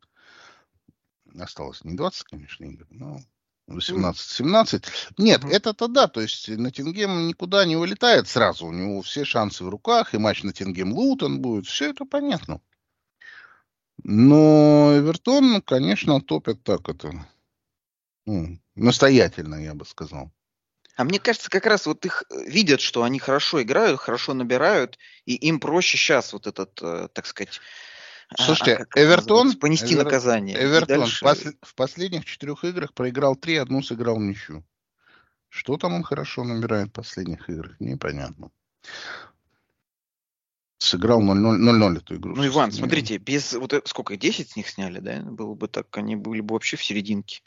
Осталось 1.39 1.85
не 1.85 1.97
20, 1.97 2.23
конечно, 2.25 2.65
игр, 2.65 2.87
но 2.91 3.21
18-17. 3.69 4.85
Нет, 5.19 5.43
mm-hmm. 5.43 5.51
это-то 5.51 5.89
да, 5.89 6.07
то 6.07 6.21
есть 6.21 6.49
Ноттингем 6.49 7.27
никуда 7.27 7.65
не 7.65 7.77
вылетает 7.77 8.29
сразу, 8.29 8.67
у 8.67 8.73
него 8.73 9.03
все 9.03 9.25
шансы 9.25 9.65
в 9.65 9.69
руках, 9.69 10.15
и 10.15 10.19
матч 10.19 10.43
Ноттингем-Лутон 10.43 11.39
будет, 11.39 11.67
все 11.67 11.91
это 11.91 12.05
понятно. 12.05 12.61
Но 14.03 14.93
Эвертон, 14.97 15.63
конечно, 15.63 16.21
топят 16.21 16.63
так 16.63 16.89
это, 16.89 17.27
ну, 18.27 18.59
настоятельно, 18.75 19.55
я 19.55 19.75
бы 19.75 19.87
сказал. 19.87 20.31
А 20.97 21.05
мне 21.05 21.19
кажется, 21.19 21.51
как 21.51 21.67
раз 21.67 21.87
вот 21.87 22.05
их 22.05 22.25
э, 22.31 22.45
видят, 22.45 22.81
что 22.81 23.03
они 23.03 23.19
хорошо 23.19 23.63
играют, 23.63 24.01
хорошо 24.01 24.33
набирают, 24.33 24.99
и 25.27 25.35
им 25.35 25.59
проще 25.59 25.97
сейчас 25.97 26.33
вот 26.33 26.47
этот, 26.47 26.79
э, 26.83 27.09
так 27.13 27.27
сказать, 27.27 27.61
Слушайте, 28.39 28.87
а 28.91 29.01
Эвертон... 29.01 29.55
Понести 29.57 29.95
Эвер... 29.95 30.05
наказание. 30.05 30.57
Эвертон 30.63 31.01
дальше... 31.01 31.25
пос... 31.25 31.45
в 31.63 31.75
последних 31.75 32.25
четырех 32.25 32.65
играх 32.65 32.95
проиграл 32.95 33.37
три, 33.37 33.57
одну 33.57 33.83
сыграл 33.83 34.19
ничью. 34.19 34.65
Что 35.49 35.77
там 35.77 35.95
он 35.95 36.03
хорошо 36.03 36.43
набирает 36.45 36.89
в 36.89 36.93
последних 36.93 37.49
играх, 37.49 37.79
непонятно. 37.79 38.51
Сыграл 40.79 41.23
0-0 41.23 41.97
эту 41.97 42.17
игру. 42.17 42.35
Ну, 42.35 42.47
Иван, 42.47 42.73
смотрите, 42.73 43.19
без 43.19 43.53
вот 43.55 43.73
это, 43.73 43.89
сколько, 43.89 44.17
10 44.17 44.51
с 44.51 44.57
них 44.57 44.69
сняли, 44.69 44.99
да? 44.99 45.21
Было 45.21 45.55
бы 45.55 45.69
так, 45.69 45.97
они 45.97 46.17
были 46.17 46.41
бы 46.41 46.55
вообще 46.55 46.77
в 46.77 46.85
серединке. 46.85 47.41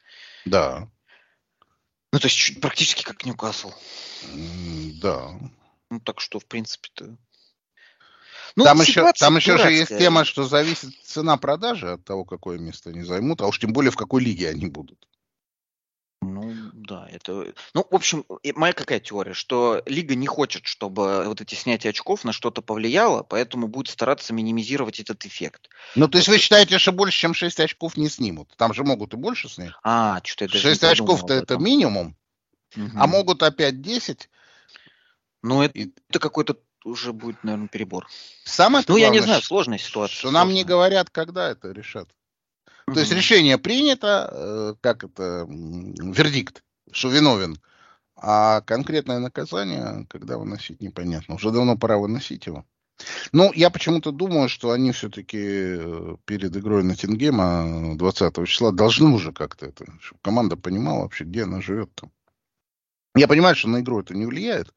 Да. 0.45 0.89
Ну, 2.13 2.19
то 2.19 2.27
есть 2.27 2.37
чуть, 2.37 2.61
практически 2.61 3.03
как 3.03 3.25
Ньюкасл. 3.25 3.73
Да. 5.01 5.37
Ну, 5.89 5.99
так 5.99 6.21
что, 6.21 6.39
в 6.39 6.45
принципе-то... 6.45 7.17
Ну, 8.55 8.63
там 8.63 8.81
еще, 8.81 9.11
там 9.13 9.37
еще 9.37 9.57
же 9.57 9.71
есть 9.71 9.97
тема, 9.97 10.25
что 10.25 10.43
зависит 10.43 10.93
цена 11.03 11.37
продажи 11.37 11.91
от 11.91 12.03
того, 12.03 12.25
какое 12.25 12.57
место 12.57 12.89
они 12.89 13.01
займут, 13.01 13.41
а 13.41 13.47
уж 13.47 13.59
тем 13.59 13.73
более 13.73 13.91
в 13.91 13.95
какой 13.95 14.23
лиге 14.23 14.49
они 14.49 14.67
будут. 14.67 15.07
Ну, 16.21 16.51
да, 16.73 17.07
это... 17.11 17.53
Ну, 17.73 17.85
в 17.89 17.95
общем, 17.95 18.25
моя 18.55 18.73
какая 18.73 18.99
теория, 18.99 19.33
что 19.33 19.83
Лига 19.85 20.15
не 20.15 20.25
хочет, 20.25 20.65
чтобы 20.65 21.25
вот 21.25 21.41
эти 21.41 21.53
снятия 21.53 21.91
очков 21.91 22.23
на 22.23 22.33
что-то 22.33 22.61
повлияло, 22.61 23.21
поэтому 23.21 23.67
будет 23.67 23.89
стараться 23.89 24.33
минимизировать 24.33 24.99
этот 24.99 25.25
эффект. 25.25 25.69
Ну, 25.95 26.07
то 26.07 26.17
есть 26.17 26.27
вы 26.27 26.39
считаете, 26.39 26.79
что 26.79 26.91
больше, 26.91 27.19
чем 27.19 27.33
6 27.33 27.59
очков 27.59 27.97
не 27.97 28.09
снимут? 28.09 28.51
Там 28.57 28.73
же 28.73 28.83
могут 28.83 29.13
и 29.13 29.17
больше 29.17 29.47
снять. 29.47 29.73
А, 29.83 30.19
что-то 30.23 30.45
это 30.45 30.57
6 30.57 30.83
очков-то 30.83 31.33
это 31.33 31.57
минимум, 31.57 32.15
угу. 32.75 32.89
а 32.95 33.05
могут 33.05 33.43
опять 33.43 33.81
10. 33.81 34.29
Ну, 35.43 35.61
это, 35.61 35.77
и... 35.77 35.93
это 36.09 36.19
какой-то 36.19 36.57
уже 36.87 37.13
будет, 37.13 37.43
наверное, 37.43 37.67
перебор. 37.67 38.07
Самое 38.43 38.83
ну, 38.87 38.95
главное, 38.95 39.07
я 39.07 39.19
не 39.19 39.25
знаю, 39.25 39.41
сложная 39.41 39.77
ситуация. 39.77 40.13
Что 40.13 40.21
сложная. 40.29 40.41
нам 40.41 40.53
не 40.53 40.63
говорят, 40.63 41.09
когда 41.09 41.49
это 41.49 41.71
решат. 41.71 42.09
Mm-hmm. 42.87 42.93
То 42.93 42.99
есть 42.99 43.11
решение 43.11 43.57
принято, 43.57 44.29
э, 44.31 44.73
как 44.81 45.03
это, 45.03 45.45
вердикт, 45.47 46.63
что 46.91 47.09
виновен. 47.09 47.57
А 48.15 48.61
конкретное 48.61 49.19
наказание, 49.19 50.07
когда 50.09 50.37
выносить, 50.37 50.81
непонятно. 50.81 51.35
Уже 51.35 51.51
давно 51.51 51.77
пора 51.77 51.97
выносить 51.97 52.47
его. 52.47 52.65
Ну, 53.31 53.51
я 53.53 53.69
почему-то 53.69 54.11
думаю, 54.11 54.49
что 54.49 54.71
они 54.71 54.91
все-таки 54.91 55.37
э, 55.39 56.15
перед 56.25 56.55
игрой 56.55 56.83
на 56.83 56.95
Тингема 56.95 57.95
20 57.95 58.47
числа 58.47 58.71
должны 58.71 59.09
уже 59.09 59.31
как-то 59.31 59.67
это, 59.67 59.85
чтобы 60.01 60.19
команда 60.21 60.57
понимала 60.57 61.01
вообще, 61.01 61.25
где 61.25 61.43
она 61.43 61.61
живет 61.61 61.93
там. 61.93 62.11
Я 63.15 63.27
понимаю, 63.27 63.55
что 63.55 63.69
на 63.69 63.81
игру 63.81 63.99
это 63.99 64.15
не 64.15 64.25
влияет, 64.25 64.73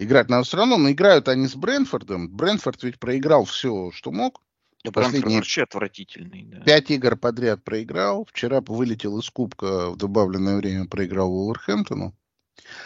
играть 0.00 0.28
надо 0.28 0.44
все 0.44 0.56
равно, 0.56 0.76
но 0.78 0.90
играют 0.90 1.28
они 1.28 1.46
с 1.46 1.54
Брэнфордом. 1.54 2.28
Брэнфорд 2.28 2.82
ведь 2.82 2.98
проиграл 2.98 3.44
все, 3.44 3.90
что 3.92 4.10
мог. 4.10 4.42
Да, 4.82 4.92
Последние 4.92 5.38
вообще 5.38 5.64
отвратительный. 5.64 6.44
Да. 6.44 6.60
Пять 6.60 6.90
игр 6.90 7.16
подряд 7.16 7.62
проиграл. 7.62 8.24
Вчера 8.24 8.62
вылетел 8.62 9.18
из 9.18 9.28
Кубка 9.28 9.90
в 9.90 9.96
добавленное 9.96 10.56
время, 10.56 10.86
проиграл 10.86 11.30
Уолверхэмптону. 11.32 12.14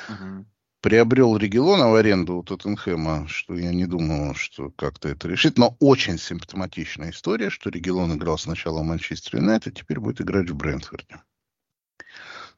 Угу. 0.09 0.47
Приобрел 0.81 1.37
Регелона 1.37 1.89
в 1.91 1.95
аренду 1.95 2.35
у 2.35 2.43
Тоттенхэма, 2.43 3.27
что 3.29 3.55
я 3.55 3.73
не 3.73 3.87
думал, 3.87 4.35
что 4.35 4.71
как-то 4.73 5.09
это 5.09 5.29
решит. 5.29 5.57
Но 5.57 5.77
очень 5.79 6.19
симптоматичная 6.19 7.11
история, 7.11 7.49
что 7.49 7.71
Регелон 7.71 8.17
играл 8.17 8.39
сначала 8.39 8.81
в 8.81 8.85
Манчестер 8.85 9.37
Юнайтед, 9.37 9.77
теперь 9.77 10.01
будет 10.01 10.21
играть 10.21 10.51
в 10.51 10.57
Брэнфорде. 10.57 11.23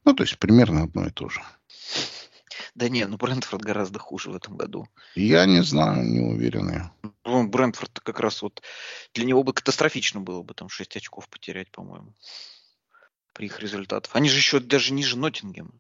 Ну, 0.04 0.14
то 0.14 0.22
есть 0.22 0.38
примерно 0.38 0.84
одно 0.84 1.06
и 1.06 1.10
то 1.10 1.28
же. 1.28 1.42
Да 2.76 2.90
не, 2.90 3.06
ну 3.06 3.16
Брентфорд 3.16 3.62
гораздо 3.62 3.98
хуже 3.98 4.30
в 4.30 4.36
этом 4.36 4.58
году. 4.58 4.86
Я 5.14 5.46
не 5.46 5.62
знаю, 5.62 6.04
не 6.04 6.20
уверен 6.20 6.70
я. 6.70 6.92
Ну, 7.24 7.48
Брентфорд 7.48 8.00
как 8.00 8.20
раз 8.20 8.42
вот 8.42 8.62
для 9.14 9.24
него 9.24 9.42
бы 9.42 9.54
катастрофично 9.54 10.20
было 10.20 10.42
бы 10.42 10.52
там 10.52 10.68
6 10.68 10.94
очков 10.98 11.26
потерять, 11.30 11.70
по-моему, 11.70 12.12
при 13.32 13.46
их 13.46 13.60
результатах. 13.60 14.14
Они 14.14 14.28
же 14.28 14.36
еще 14.36 14.60
даже 14.60 14.92
ниже 14.92 15.16
Ноттингема. 15.16 15.72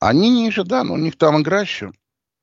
Они 0.00 0.30
ниже, 0.30 0.64
да, 0.64 0.82
но 0.82 0.94
у 0.94 0.98
них 0.98 1.16
там 1.16 1.40
игра 1.40 1.60
еще 1.60 1.92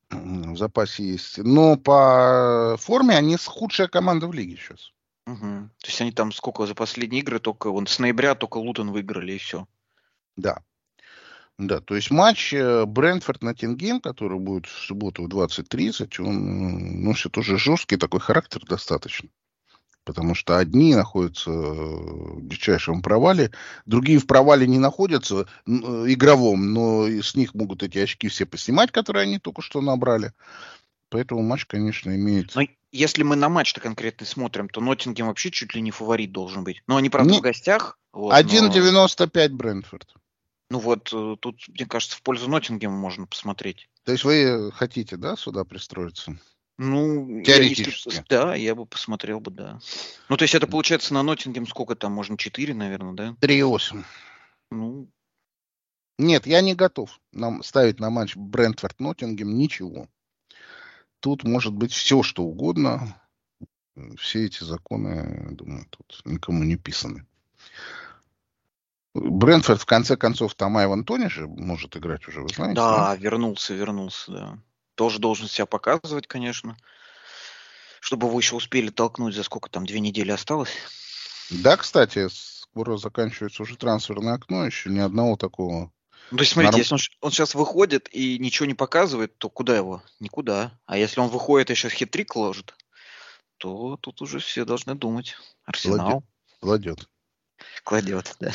в 0.10 0.56
запасе 0.56 1.04
есть. 1.04 1.40
Но 1.40 1.76
по 1.76 2.78
форме 2.80 3.18
они 3.18 3.36
худшая 3.36 3.90
команда 3.90 4.28
в 4.28 4.34
лиге 4.34 4.56
сейчас. 4.56 4.94
Угу. 5.28 5.40
То 5.40 5.88
есть 5.88 6.00
они 6.00 6.14
там 6.14 6.32
сколько 6.32 6.66
за 6.66 6.74
последние 6.74 7.22
игры, 7.22 7.40
только 7.40 7.70
вон 7.70 7.86
с 7.86 8.00
ноября 8.00 8.36
только 8.36 8.60
Лутон 8.60 8.92
выиграли 8.92 9.34
и 9.34 9.38
все. 9.40 9.68
Да. 10.38 10.64
Да, 11.68 11.80
то 11.80 11.96
есть 11.96 12.12
матч 12.12 12.54
э, 12.54 12.86
Брентфорд-Ноттингем, 12.86 14.02
который 14.02 14.40
будет 14.40 14.66
в 14.66 14.86
субботу 14.86 15.24
в 15.24 15.28
20.30, 15.28 16.22
он 16.22 17.04
носит 17.04 17.38
уже 17.38 17.58
жесткий 17.58 17.98
такой 17.98 18.20
характер 18.20 18.62
достаточно. 18.68 19.30
Потому 20.04 20.36
что 20.36 20.58
одни 20.58 20.96
находятся 20.96 21.50
в 21.50 22.46
дичайшем 22.46 23.02
провале, 23.02 23.52
другие 23.86 24.20
в 24.20 24.28
провале 24.28 24.68
не 24.68 24.78
находятся 24.78 25.48
э, 25.66 25.72
игровом, 25.72 26.74
но 26.74 27.08
с 27.08 27.36
них 27.36 27.54
могут 27.54 27.84
эти 27.84 28.00
очки 28.00 28.28
все 28.28 28.46
поснимать, 28.46 28.92
которые 28.92 29.24
они 29.24 29.40
только 29.40 29.62
что 29.62 29.80
набрали. 29.80 30.34
Поэтому 31.10 31.42
матч, 31.44 31.66
конечно, 31.66 32.14
имеет... 32.16 32.56
Но 32.56 32.64
если 32.92 33.24
мы 33.24 33.36
на 33.36 33.48
матч-то 33.48 33.80
конкретно 33.80 34.26
смотрим, 34.26 34.68
то 34.68 34.82
Ноттингем 34.82 35.28
вообще 35.28 35.52
чуть 35.52 35.74
ли 35.76 35.82
не 35.82 35.92
фаворит 35.92 36.32
должен 36.32 36.64
быть. 36.64 36.84
Но 36.88 36.98
они, 36.98 37.10
правда, 37.10 37.32
не... 37.32 37.40
в 37.40 37.42
гостях. 37.42 37.98
Вот, 38.12 38.34
1.95 38.34 39.50
но... 39.50 39.56
Брентфорд. 39.56 40.14
Ну 40.74 40.80
вот, 40.80 41.14
э, 41.14 41.36
тут, 41.40 41.68
мне 41.68 41.86
кажется, 41.86 42.18
в 42.18 42.24
пользу 42.24 42.50
Ноттингема 42.50 42.98
можно 42.98 43.28
посмотреть. 43.28 43.88
То 44.06 44.12
есть 44.12 44.24
вы 44.24 44.72
хотите, 44.72 45.18
да, 45.18 45.36
сюда 45.36 45.66
пристроиться? 45.66 46.36
Ну, 46.80 47.44
теоретически. 47.44 48.10
Я, 48.10 48.16
если, 48.16 48.26
да, 48.28 48.56
я 48.56 48.74
бы 48.74 48.88
посмотрел 48.88 49.40
бы, 49.40 49.52
да. 49.52 49.80
Ну, 50.30 50.36
то 50.36 50.46
есть 50.46 50.56
это 50.56 50.66
получается 50.66 51.14
на 51.14 51.22
Ноттингем 51.22 51.68
сколько 51.68 51.96
там, 51.96 52.14
можно 52.14 52.40
4, 52.40 52.74
наверное, 52.74 53.14
да? 53.14 53.48
3,8. 53.48 54.04
Ну. 54.72 55.12
Нет, 56.18 56.48
я 56.48 56.62
не 56.62 56.74
готов 56.74 57.20
нам 57.32 57.62
ставить 57.62 58.00
на 58.00 58.10
матч 58.10 58.36
Брентфорд-Ноттингем 58.36 59.54
ничего. 59.54 60.08
Тут 61.20 61.44
может 61.44 61.74
быть 61.74 61.94
все, 61.94 62.24
что 62.24 62.42
угодно. 62.42 63.22
Все 64.18 64.48
эти 64.48 64.64
законы, 64.64 65.50
думаю, 65.52 65.86
тут 65.92 66.22
никому 66.26 66.64
не 66.64 66.78
писаны. 66.78 67.28
Брэнфорд, 69.14 69.80
в 69.80 69.86
конце 69.86 70.18
концов, 70.18 70.56
там 70.56 70.76
Айван 70.78 71.06
Тони 71.06 71.28
же 71.28 71.48
может 71.48 71.96
играть 71.96 72.28
уже, 72.28 72.42
вы 72.42 72.50
знаете? 72.50 72.76
Да, 72.76 72.98
да, 72.98 73.16
вернулся, 73.16 73.74
вернулся, 73.74 74.32
да. 74.32 74.60
Тоже 74.96 75.20
должен 75.20 75.48
себя 75.48 75.66
показывать, 75.66 76.28
конечно. 76.28 76.78
Чтобы 78.00 78.28
его 78.28 78.38
еще 78.38 78.56
успели 78.56 78.90
толкнуть, 78.90 79.36
за 79.36 79.44
сколько 79.44 79.70
там, 79.70 79.86
две 79.86 80.00
недели 80.00 80.32
осталось? 80.32 80.72
Да, 81.52 81.78
кстати, 81.78 82.28
скоро 82.30 82.98
заканчивается 82.98 83.62
уже 83.62 83.78
трансферное 83.78 84.34
окно, 84.34 84.66
еще 84.66 84.90
ни 84.90 85.00
одного 85.00 85.36
такого 85.36 85.92
Ну, 86.32 86.38
то 86.38 86.42
есть, 86.42 86.54
смотрите, 86.54 86.72
Норм... 86.72 86.80
если 86.80 86.94
он, 86.96 87.00
он 87.22 87.32
сейчас 87.32 87.54
выходит 87.54 88.10
и 88.12 88.40
ничего 88.40 88.66
не 88.66 88.74
показывает, 88.74 89.38
то 89.38 89.50
куда 89.50 89.76
его? 89.78 90.02
Никуда. 90.20 90.80
А 90.86 90.98
если 90.98 91.20
он 91.20 91.30
выходит 91.30 91.70
и 91.70 91.76
сейчас 91.76 91.92
хитрик 91.94 92.36
ложит, 92.36 92.74
то 93.58 93.98
тут 93.98 94.22
уже 94.22 94.40
все 94.40 94.66
должны 94.66 94.96
думать. 94.96 95.38
Арсенал. 95.66 96.24
Кладет. 96.60 96.98
Кладет, 96.98 97.10
да. 98.40 98.52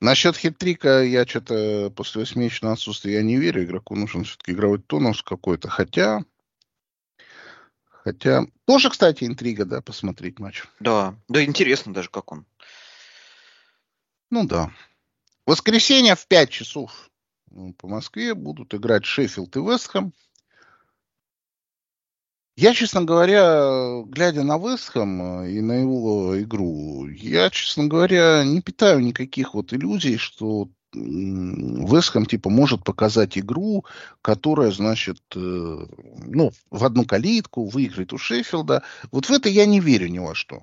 Насчет 0.00 0.36
хитрика 0.36 1.02
я 1.02 1.26
что-то 1.26 1.90
после 1.90 2.20
восьмимесячного 2.20 2.74
отсутствия 2.74 3.14
я 3.14 3.22
не 3.22 3.36
верю. 3.36 3.64
Игроку 3.64 3.96
нужен 3.96 4.24
все-таки 4.24 4.52
игровой 4.52 4.78
тонус 4.80 5.22
какой-то. 5.22 5.68
Хотя, 5.68 6.24
хотя 7.86 8.44
тоже, 8.66 8.90
кстати, 8.90 9.24
интрига, 9.24 9.64
да, 9.64 9.80
посмотреть 9.80 10.38
матч. 10.38 10.64
Да, 10.80 11.14
да, 11.28 11.44
интересно 11.44 11.92
даже, 11.92 12.10
как 12.10 12.32
он. 12.32 12.46
Ну 14.30 14.46
да. 14.46 14.70
Воскресенье 15.46 16.14
в 16.14 16.26
5 16.26 16.50
часов 16.50 17.10
по 17.78 17.88
Москве 17.88 18.34
будут 18.34 18.74
играть 18.74 19.04
Шеффилд 19.04 19.56
и 19.56 19.60
Вестхэм. 19.60 20.12
Я, 22.56 22.72
честно 22.72 23.02
говоря, 23.02 24.02
глядя 24.06 24.44
на 24.44 24.58
Вестхэм 24.58 25.44
и 25.44 25.60
на 25.60 25.72
его 25.72 26.40
игру, 26.40 27.08
я, 27.08 27.50
честно 27.50 27.86
говоря, 27.86 28.44
не 28.44 28.62
питаю 28.62 29.00
никаких 29.00 29.54
вот 29.54 29.72
иллюзий, 29.72 30.18
что 30.18 30.68
Вестхэм 30.92 32.26
типа 32.26 32.50
может 32.50 32.84
показать 32.84 33.36
игру, 33.36 33.84
которая, 34.22 34.70
значит, 34.70 35.18
э, 35.34 35.38
ну, 35.38 36.52
в 36.70 36.84
одну 36.84 37.04
калитку 37.04 37.66
выиграет 37.66 38.12
у 38.12 38.18
Шеффилда. 38.18 38.84
Вот 39.10 39.26
в 39.26 39.30
это 39.32 39.48
я 39.48 39.66
не 39.66 39.80
верю 39.80 40.06
ни 40.06 40.20
во 40.20 40.36
что. 40.36 40.62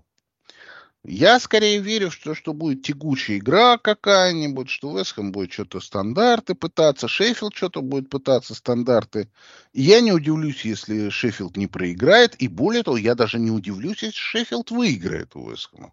Я 1.04 1.40
скорее 1.40 1.80
верю, 1.80 2.12
что, 2.12 2.36
что 2.36 2.54
будет 2.54 2.84
тягучая 2.84 3.40
игра 3.40 3.80
какая-нибудь, 3.80 4.70
что 4.70 4.96
Вестхэм 4.98 5.32
будет 5.32 5.52
что-то 5.52 5.80
стандарты 5.80 6.54
пытаться, 6.54 7.08
Шеффилд 7.08 7.56
что-то 7.56 7.82
будет 7.82 8.10
пытаться 8.10 8.54
стандарты. 8.54 9.32
И 9.74 9.82
я 9.82 10.02
не 10.02 10.12
удивлюсь, 10.12 10.64
если 10.64 11.10
Шеффилд 11.10 11.58
не 11.58 11.66
проиграет, 11.66 12.36
и 12.36 12.48
более 12.48 12.84
того, 12.84 12.98
я 12.98 13.16
даже 13.16 13.40
не 13.40 13.50
удивлюсь, 13.50 14.04
если 14.04 14.18
Шеффилд 14.18 14.70
выиграет 14.70 15.36
у 15.36 15.50
Вестхэма. 15.50 15.92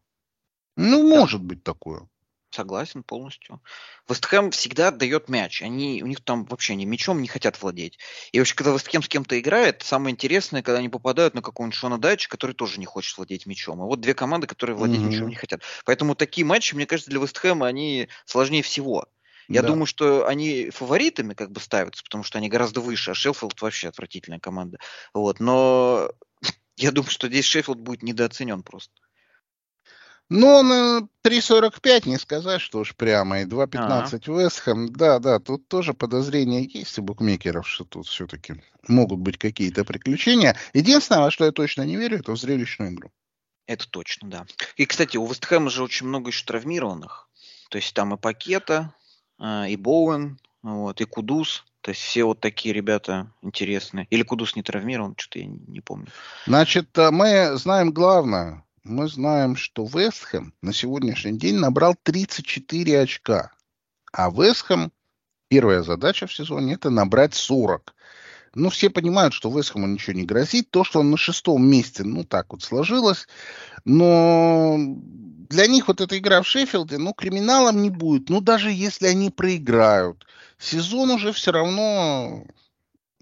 Ну, 0.76 1.08
да. 1.08 1.16
может 1.16 1.42
быть 1.42 1.64
такое. 1.64 2.06
Согласен 2.58 3.04
полностью. 3.04 3.62
Вестхэм 4.08 4.50
всегда 4.50 4.88
отдает 4.88 5.28
мяч. 5.28 5.62
Они, 5.62 6.02
у 6.02 6.08
них 6.08 6.20
там 6.24 6.44
вообще 6.44 6.72
они 6.72 6.86
мячом 6.86 7.22
не 7.22 7.28
хотят 7.28 7.62
владеть. 7.62 8.00
И 8.32 8.40
вообще, 8.40 8.56
когда 8.56 8.72
Вестхэм 8.72 9.00
с 9.00 9.06
кем-то 9.06 9.38
играет, 9.38 9.84
самое 9.84 10.12
интересное, 10.12 10.64
когда 10.64 10.80
они 10.80 10.88
попадают 10.88 11.34
на 11.34 11.40
какого-нибудь 11.40 11.78
Шона 11.78 11.98
Дайча, 11.98 12.28
который 12.28 12.56
тоже 12.56 12.80
не 12.80 12.84
хочет 12.84 13.16
владеть 13.16 13.46
мячом. 13.46 13.80
А 13.80 13.84
вот 13.84 14.00
две 14.00 14.12
команды, 14.12 14.48
которые 14.48 14.74
владеть 14.74 14.98
mm-hmm. 14.98 15.04
мячом 15.04 15.28
не 15.28 15.36
хотят. 15.36 15.62
Поэтому 15.84 16.16
такие 16.16 16.44
матчи, 16.44 16.74
мне 16.74 16.84
кажется, 16.84 17.12
для 17.12 17.20
Вестхэма 17.20 17.68
они 17.68 18.08
сложнее 18.24 18.64
всего. 18.64 19.06
Я 19.46 19.62
да. 19.62 19.68
думаю, 19.68 19.86
что 19.86 20.26
они 20.26 20.70
фаворитами 20.70 21.34
как 21.34 21.52
бы 21.52 21.60
ставятся, 21.60 22.02
потому 22.02 22.24
что 22.24 22.38
они 22.38 22.48
гораздо 22.48 22.80
выше, 22.80 23.12
а 23.12 23.14
Шеффилд 23.14 23.62
вообще 23.62 23.86
отвратительная 23.86 24.40
команда. 24.40 24.78
Вот, 25.14 25.38
но 25.38 26.10
я 26.76 26.90
думаю, 26.90 27.12
что 27.12 27.28
здесь 27.28 27.44
Шеффилд 27.44 27.78
будет 27.78 28.02
недооценен 28.02 28.64
просто. 28.64 28.94
Но 30.30 30.62
на 30.62 31.08
3.45 31.24 32.08
не 32.08 32.18
сказать, 32.18 32.60
что 32.60 32.80
уж 32.80 32.94
прямо. 32.94 33.40
И 33.40 33.44
2.15 33.46 34.42
Вестхэм. 34.42 34.92
Да, 34.92 35.18
да, 35.18 35.38
тут 35.38 35.68
тоже 35.68 35.94
подозрения 35.94 36.64
есть 36.64 36.98
у 36.98 37.02
букмекеров, 37.02 37.66
что 37.66 37.84
тут 37.84 38.06
все-таки 38.06 38.62
могут 38.86 39.20
быть 39.20 39.38
какие-то 39.38 39.84
приключения. 39.84 40.56
Единственное, 40.74 41.22
во 41.22 41.30
что 41.30 41.46
я 41.46 41.52
точно 41.52 41.82
не 41.82 41.96
верю, 41.96 42.18
это 42.18 42.32
в 42.32 42.38
зрелищную 42.38 42.92
игру. 42.92 43.10
Это 43.66 43.88
точно, 43.88 44.30
да. 44.30 44.46
И, 44.76 44.86
кстати, 44.86 45.16
у 45.16 45.26
Вестхэма 45.26 45.70
же 45.70 45.82
очень 45.82 46.06
много 46.06 46.30
еще 46.30 46.44
травмированных. 46.44 47.28
То 47.70 47.76
есть 47.76 47.94
там 47.94 48.14
и 48.14 48.18
Пакета, 48.18 48.94
а, 49.38 49.66
и 49.66 49.76
Боуэн, 49.76 50.38
вот, 50.62 51.00
и 51.00 51.04
Кудус. 51.04 51.64
То 51.80 51.90
есть 51.90 52.02
все 52.02 52.24
вот 52.24 52.40
такие 52.40 52.74
ребята 52.74 53.32
интересные. 53.40 54.06
Или 54.10 54.22
Кудус 54.22 54.56
не 54.56 54.62
травмирован, 54.62 55.14
что-то 55.16 55.38
я 55.38 55.46
не 55.46 55.80
помню. 55.80 56.08
Значит, 56.46 56.98
а, 56.98 57.10
мы 57.10 57.56
знаем 57.56 57.92
главное 57.92 58.64
мы 58.88 59.08
знаем, 59.08 59.54
что 59.56 59.84
Вестхэм 59.84 60.54
на 60.62 60.72
сегодняшний 60.72 61.38
день 61.38 61.56
набрал 61.56 61.94
34 62.02 63.00
очка. 63.00 63.52
А 64.12 64.30
Вестхэм, 64.30 64.90
первая 65.48 65.82
задача 65.82 66.26
в 66.26 66.32
сезоне, 66.32 66.74
это 66.74 66.90
набрать 66.90 67.34
40. 67.34 67.94
Ну, 68.54 68.70
все 68.70 68.90
понимают, 68.90 69.34
что 69.34 69.50
Вестхэму 69.50 69.86
ничего 69.86 70.16
не 70.16 70.24
грозит. 70.24 70.70
То, 70.70 70.82
что 70.82 71.00
он 71.00 71.10
на 71.10 71.16
шестом 71.16 71.64
месте, 71.66 72.02
ну, 72.02 72.24
так 72.24 72.52
вот 72.52 72.62
сложилось. 72.62 73.28
Но 73.84 74.76
для 74.78 75.66
них 75.66 75.88
вот 75.88 76.00
эта 76.00 76.18
игра 76.18 76.42
в 76.42 76.46
Шеффилде, 76.46 76.98
ну, 76.98 77.12
криминалом 77.12 77.82
не 77.82 77.90
будет. 77.90 78.30
Ну, 78.30 78.40
даже 78.40 78.70
если 78.70 79.06
они 79.06 79.30
проиграют, 79.30 80.26
сезон 80.58 81.10
уже 81.10 81.32
все 81.32 81.52
равно 81.52 82.44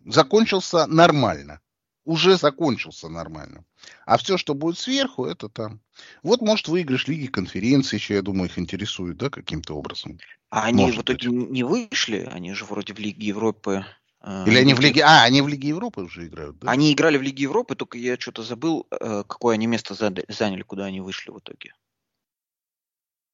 закончился 0.05 0.87
нормально 0.87 1.61
уже 2.07 2.37
закончился 2.37 3.09
нормально. 3.09 3.65
А 4.07 4.17
все, 4.17 4.39
что 4.39 4.55
будет 4.55 4.79
сверху, 4.79 5.27
это 5.27 5.49
там. 5.49 5.81
Вот, 6.23 6.41
может, 6.41 6.69
выигрыш 6.69 7.09
Лиги 7.09 7.27
конференции 7.27 7.97
еще, 7.97 8.15
я 8.15 8.23
думаю, 8.23 8.49
их 8.49 8.59
интересует, 8.59 9.19
да, 9.19 9.29
каким-то 9.29 9.75
образом. 9.75 10.19
А 10.49 10.65
они 10.65 10.85
может 10.85 11.01
в 11.01 11.03
итоге 11.03 11.29
быть. 11.29 11.51
не 11.51 11.65
вышли? 11.65 12.29
Они 12.31 12.55
же 12.55 12.65
вроде 12.65 12.95
в 12.95 12.99
Лиге 12.99 13.27
Европы... 13.27 13.85
Э, 14.23 14.45
Или 14.47 14.59
они 14.59 14.73
в 14.73 14.81
Лиге... 14.81 15.03
А, 15.03 15.25
они 15.25 15.43
в 15.43 15.49
Лиге 15.49 15.69
Европы 15.69 16.03
уже 16.03 16.29
играют, 16.29 16.59
да? 16.61 16.71
Они 16.71 16.93
играли 16.93 17.19
в 17.19 17.23
Лиге 17.23 17.43
Европы, 17.43 17.75
только 17.75 17.99
я 17.99 18.19
что-то 18.19 18.43
забыл, 18.43 18.87
э, 18.91 19.25
какое 19.27 19.55
они 19.55 19.67
место 19.67 19.95
заняли, 19.95 20.63
куда 20.63 20.85
они 20.85 21.01
вышли 21.01 21.31
в 21.33 21.39
итоге. 21.39 21.75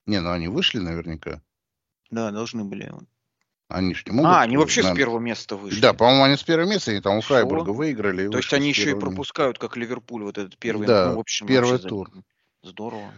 Не, 0.06 0.20
ну 0.20 0.30
они 0.30 0.48
вышли 0.48 0.78
наверняка. 0.78 1.42
Да, 2.10 2.30
должны 2.30 2.64
были. 2.64 2.90
Они 3.72 3.94
же 3.94 4.02
не 4.06 4.12
могут... 4.12 4.30
А, 4.30 4.42
они 4.42 4.56
вообще 4.56 4.82
наверное... 4.82 4.94
с 4.94 4.98
первого 4.98 5.18
места 5.18 5.56
вышли. 5.56 5.80
Да, 5.80 5.92
по-моему, 5.92 6.24
они 6.24 6.36
с 6.36 6.42
первого 6.42 6.68
места, 6.68 6.90
они 6.90 7.00
там 7.00 7.16
у 7.16 7.20
Фрайбурга 7.20 7.70
выиграли. 7.70 8.28
То 8.28 8.38
есть 8.38 8.52
они 8.52 8.68
еще 8.68 8.90
и 8.90 8.94
пропускают, 8.94 9.58
как 9.58 9.76
Ливерпуль, 9.76 10.22
вот 10.24 10.38
этот 10.38 10.58
первый, 10.58 10.86
да, 10.86 11.10
ну, 11.10 11.16
в 11.16 11.20
общем, 11.20 11.46
первый 11.46 11.78
тур. 11.78 12.10
Здорово. 12.62 13.12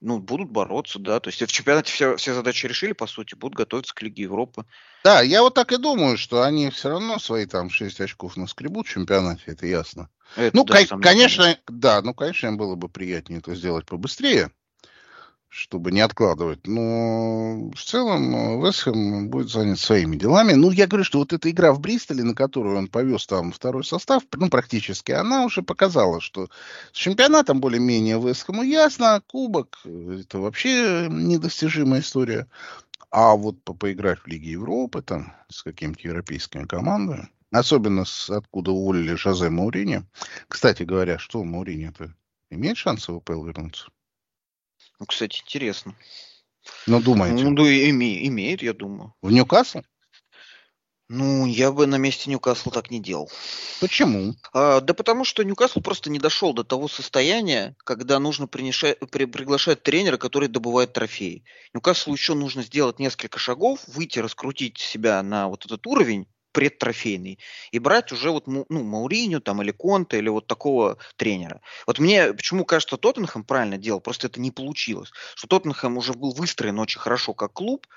Ну, 0.00 0.18
будут 0.18 0.50
бороться, 0.50 0.98
да. 0.98 1.18
То 1.18 1.28
есть 1.28 1.40
в 1.40 1.46
чемпионате 1.46 1.90
все, 1.90 2.16
все 2.16 2.34
задачи 2.34 2.66
решили, 2.66 2.92
по 2.92 3.06
сути, 3.06 3.34
будут 3.34 3.56
готовиться 3.56 3.94
к 3.94 4.02
Лиге 4.02 4.24
Европы. 4.24 4.66
Да, 5.02 5.22
я 5.22 5.40
вот 5.40 5.54
так 5.54 5.72
и 5.72 5.78
думаю, 5.78 6.18
что 6.18 6.42
они 6.42 6.68
все 6.68 6.90
равно 6.90 7.18
свои 7.18 7.46
там 7.46 7.70
6 7.70 8.02
очков 8.02 8.36
наскребут 8.36 8.86
в 8.86 8.90
чемпионате, 8.90 9.44
это 9.46 9.66
ясно. 9.66 10.10
Это, 10.36 10.54
ну, 10.54 10.64
да, 10.64 10.84
кон- 10.86 11.00
конечно, 11.00 11.58
да, 11.68 12.02
ну, 12.02 12.12
конечно, 12.12 12.48
им 12.48 12.58
было 12.58 12.74
бы 12.74 12.90
приятнее 12.90 13.38
это 13.38 13.54
сделать 13.54 13.86
побыстрее 13.86 14.50
чтобы 15.54 15.92
не 15.92 16.00
откладывать. 16.00 16.66
Но 16.66 17.70
в 17.70 17.80
целом 17.80 18.60
Вестхэм 18.60 19.28
будет 19.28 19.50
занят 19.50 19.78
своими 19.78 20.16
делами. 20.16 20.54
Ну, 20.54 20.72
я 20.72 20.88
говорю, 20.88 21.04
что 21.04 21.20
вот 21.20 21.32
эта 21.32 21.48
игра 21.48 21.72
в 21.72 21.80
Бристоле, 21.80 22.24
на 22.24 22.34
которую 22.34 22.76
он 22.76 22.88
повез 22.88 23.26
там 23.26 23.52
второй 23.52 23.84
состав, 23.84 24.24
ну, 24.32 24.48
практически, 24.48 25.12
она 25.12 25.44
уже 25.44 25.62
показала, 25.62 26.20
что 26.20 26.48
с 26.92 26.96
чемпионатом 26.96 27.60
более-менее 27.60 28.20
Вестхэму 28.20 28.62
ясно, 28.62 29.22
кубок 29.28 29.78
э, 29.84 30.22
это 30.22 30.40
вообще 30.40 31.06
недостижимая 31.08 32.00
история. 32.00 32.48
А 33.12 33.36
вот 33.36 33.62
по 33.62 33.74
поиграть 33.74 34.18
в 34.18 34.26
Лиге 34.26 34.50
Европы, 34.50 35.02
там, 35.02 35.34
с 35.48 35.62
какими-то 35.62 36.00
европейскими 36.08 36.64
командами, 36.64 37.28
особенно 37.52 38.04
с 38.04 38.28
откуда 38.28 38.72
уволили 38.72 39.14
Жозе 39.14 39.50
Маурини. 39.50 40.02
Кстати 40.48 40.82
говоря, 40.82 41.20
что 41.20 41.44
Маурини-то 41.44 42.12
имеет 42.50 42.76
шансы 42.76 43.12
в 43.12 43.20
ВПЛ 43.20 43.44
вернуться? 43.44 43.86
Ну, 45.00 45.06
кстати, 45.06 45.42
интересно. 45.44 45.94
Ну, 46.86 47.00
думаете? 47.00 47.44
Ну, 47.44 47.54
да, 47.54 47.62
име, 47.62 48.26
имеет, 48.28 48.62
я 48.62 48.72
думаю. 48.72 49.14
В 49.22 49.30
Ньюкасл? 49.30 49.80
Ну, 51.08 51.44
я 51.44 51.70
бы 51.70 51.86
на 51.86 51.96
месте 51.96 52.30
Ньюкасла 52.30 52.72
так 52.72 52.90
не 52.90 52.98
делал. 52.98 53.30
Почему? 53.80 54.34
А, 54.54 54.80
да 54.80 54.94
потому 54.94 55.24
что 55.24 55.44
Ньюкасл 55.44 55.80
просто 55.80 56.08
не 56.08 56.18
дошел 56.18 56.54
до 56.54 56.64
того 56.64 56.88
состояния, 56.88 57.76
когда 57.84 58.18
нужно 58.18 58.46
принешать, 58.46 58.98
при, 59.10 59.26
приглашать 59.26 59.82
тренера, 59.82 60.16
который 60.16 60.48
добывает 60.48 60.94
трофеи. 60.94 61.44
Ньюкаслу 61.74 62.14
еще 62.14 62.34
нужно 62.34 62.62
сделать 62.62 62.98
несколько 62.98 63.38
шагов, 63.38 63.80
выйти, 63.86 64.18
раскрутить 64.18 64.78
себя 64.78 65.22
на 65.22 65.48
вот 65.48 65.66
этот 65.66 65.86
уровень, 65.86 66.26
предтрофейный, 66.54 67.40
и 67.72 67.78
брать 67.80 68.12
уже 68.12 68.30
вот 68.30 68.46
ну, 68.46 68.64
Мауриню 68.70 69.40
там 69.40 69.60
или 69.60 69.72
Конта 69.72 70.16
или 70.16 70.28
вот 70.28 70.46
такого 70.46 70.98
тренера. 71.16 71.60
Вот 71.86 71.98
мне 71.98 72.32
почему 72.32 72.64
кажется, 72.64 72.96
Тоттенхэм 72.96 73.42
правильно 73.44 73.76
делал, 73.76 74.00
просто 74.00 74.28
это 74.28 74.40
не 74.40 74.52
получилось. 74.52 75.10
Что 75.34 75.48
Тоттенхэм 75.48 75.98
уже 75.98 76.14
был 76.14 76.32
выстроен 76.32 76.78
очень 76.78 77.00
хорошо 77.00 77.34
как 77.34 77.52
клуб, 77.52 77.88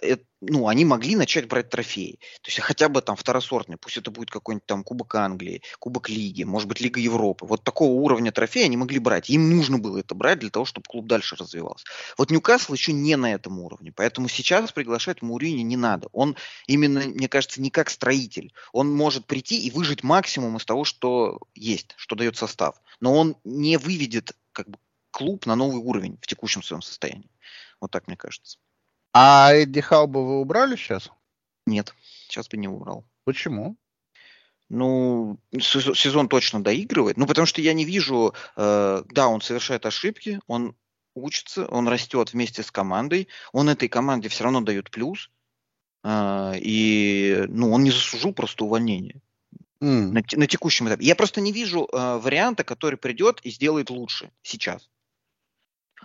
это, 0.00 0.24
ну, 0.40 0.68
они 0.68 0.84
могли 0.84 1.16
начать 1.16 1.48
брать 1.48 1.70
трофеи. 1.70 2.18
То 2.42 2.48
есть 2.48 2.60
хотя 2.60 2.88
бы 2.88 3.00
там 3.00 3.16
второсортные, 3.16 3.78
пусть 3.78 3.96
это 3.96 4.10
будет 4.10 4.30
какой-нибудь 4.30 4.66
там 4.66 4.84
Кубок 4.84 5.14
Англии, 5.14 5.62
Кубок 5.78 6.10
Лиги, 6.10 6.42
может 6.42 6.68
быть, 6.68 6.80
Лига 6.80 7.00
Европы. 7.00 7.46
Вот 7.46 7.64
такого 7.64 7.92
уровня 7.92 8.32
трофея 8.32 8.66
они 8.66 8.76
могли 8.76 8.98
брать. 8.98 9.30
Им 9.30 9.56
нужно 9.56 9.78
было 9.78 9.98
это 9.98 10.14
брать 10.14 10.40
для 10.40 10.50
того, 10.50 10.64
чтобы 10.64 10.84
клуб 10.88 11.06
дальше 11.06 11.36
развивался. 11.36 11.86
Вот 12.18 12.30
Ньюкасл 12.30 12.74
еще 12.74 12.92
не 12.92 13.16
на 13.16 13.32
этом 13.32 13.58
уровне. 13.58 13.92
Поэтому 13.92 14.28
сейчас 14.28 14.72
приглашать 14.72 15.22
Мурини 15.22 15.62
не 15.62 15.76
надо. 15.76 16.08
Он 16.12 16.36
именно, 16.66 17.00
мне 17.00 17.28
кажется, 17.28 17.62
не 17.62 17.70
как 17.70 17.88
строитель. 17.88 18.52
Он 18.72 18.92
может 18.92 19.26
прийти 19.26 19.60
и 19.66 19.70
выжить 19.70 20.02
максимум 20.02 20.56
из 20.58 20.64
того, 20.66 20.84
что 20.84 21.40
есть, 21.54 21.94
что 21.96 22.14
дает 22.14 22.36
состав. 22.36 22.76
Но 23.00 23.14
он 23.14 23.36
не 23.44 23.78
выведет 23.78 24.36
как 24.52 24.68
бы, 24.68 24.78
клуб 25.10 25.46
на 25.46 25.56
новый 25.56 25.80
уровень 25.80 26.18
в 26.20 26.26
текущем 26.26 26.62
своем 26.62 26.82
состоянии. 26.82 27.30
Вот 27.80 27.90
так 27.90 28.06
мне 28.06 28.16
кажется. 28.16 28.58
А 29.18 29.54
Эдди 29.54 29.80
Халба 29.80 30.18
вы 30.18 30.40
убрали 30.40 30.76
сейчас? 30.76 31.10
Нет, 31.66 31.94
сейчас 32.28 32.48
бы 32.50 32.58
не 32.58 32.68
убрал. 32.68 33.02
Почему? 33.24 33.78
Ну, 34.68 35.38
сезон 35.58 36.28
точно 36.28 36.62
доигрывает. 36.62 37.16
Ну, 37.16 37.26
потому 37.26 37.46
что 37.46 37.62
я 37.62 37.72
не 37.72 37.86
вижу... 37.86 38.34
Э, 38.56 39.02
да, 39.08 39.28
он 39.28 39.40
совершает 39.40 39.86
ошибки, 39.86 40.38
он 40.48 40.76
учится, 41.14 41.64
он 41.68 41.88
растет 41.88 42.34
вместе 42.34 42.62
с 42.62 42.70
командой, 42.70 43.28
он 43.54 43.70
этой 43.70 43.88
команде 43.88 44.28
все 44.28 44.44
равно 44.44 44.60
дает 44.60 44.90
плюс, 44.90 45.30
э, 46.04 46.52
и, 46.60 47.46
ну, 47.48 47.72
он 47.72 47.84
не 47.84 47.92
заслужил 47.92 48.34
просто 48.34 48.66
увольнения. 48.66 49.22
Mm. 49.80 50.10
На, 50.10 50.22
на 50.30 50.46
текущем 50.46 50.88
этапе. 50.88 51.06
Я 51.06 51.16
просто 51.16 51.40
не 51.40 51.52
вижу 51.52 51.88
э, 51.90 52.18
варианта, 52.18 52.64
который 52.64 52.98
придет 52.98 53.40
и 53.44 53.50
сделает 53.50 53.88
лучше 53.88 54.30
сейчас. 54.42 54.90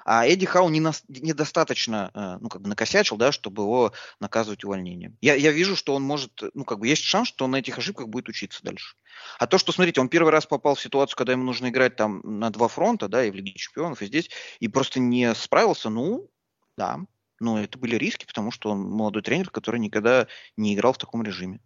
А 0.06 0.26
Эдди 0.26 0.46
Хау 0.46 0.70
не 0.70 0.80
на, 0.80 0.92
недостаточно, 1.08 2.12
э, 2.14 2.38
ну, 2.42 2.50
как 2.50 2.62
бы 2.62 2.70
накосячил, 2.70 3.18
да, 3.18 3.32
чтобы 3.32 3.64
его 3.64 3.94
наказывать 4.20 4.64
увольнением. 4.64 5.18
Я, 5.22 5.36
я 5.36 5.52
вижу, 5.52 5.76
что 5.76 5.94
он 5.96 6.04
может, 6.04 6.42
ну, 6.54 6.66
как 6.66 6.80
бы 6.80 6.88
есть 6.88 7.04
шанс, 7.04 7.28
что 7.28 7.46
он 7.46 7.52
на 7.52 7.58
этих 7.58 7.78
ошибках 7.78 8.08
будет 8.08 8.30
учиться 8.30 8.64
дальше. 8.64 8.96
А 9.40 9.48
то, 9.48 9.58
что, 9.58 9.72
смотрите, 9.72 10.02
он 10.02 10.10
первый 10.10 10.32
раз 10.32 10.46
попал 10.46 10.76
в 10.76 10.82
ситуацию, 10.82 11.18
когда 11.18 11.34
ему 11.34 11.44
нужно 11.44 11.70
играть 11.70 11.96
там 11.96 12.22
на 12.24 12.50
два 12.50 12.68
фронта, 12.68 13.08
да, 13.08 13.24
и 13.24 13.32
в 13.32 13.36
Лиге 13.36 13.54
Чемпионов, 13.54 14.02
и 14.02 14.08
здесь, 14.08 14.30
и 14.60 14.68
просто 14.68 15.00
не 15.00 15.34
справился, 15.36 15.90
ну, 15.90 16.30
да, 16.78 17.00
но 17.40 17.60
это 17.60 17.78
были 17.78 17.96
риски, 17.96 18.26
потому 18.26 18.52
что 18.52 18.70
он 18.72 18.82
молодой 18.82 19.22
тренер, 19.24 19.50
который 19.50 19.80
никогда 19.80 20.28
не 20.58 20.76
играл 20.76 20.94
в 20.94 20.98
таком 20.98 21.24
режиме. 21.24 21.60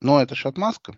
Но 0.00 0.20
это 0.22 0.34
же 0.34 0.48
отмазка. 0.48 0.96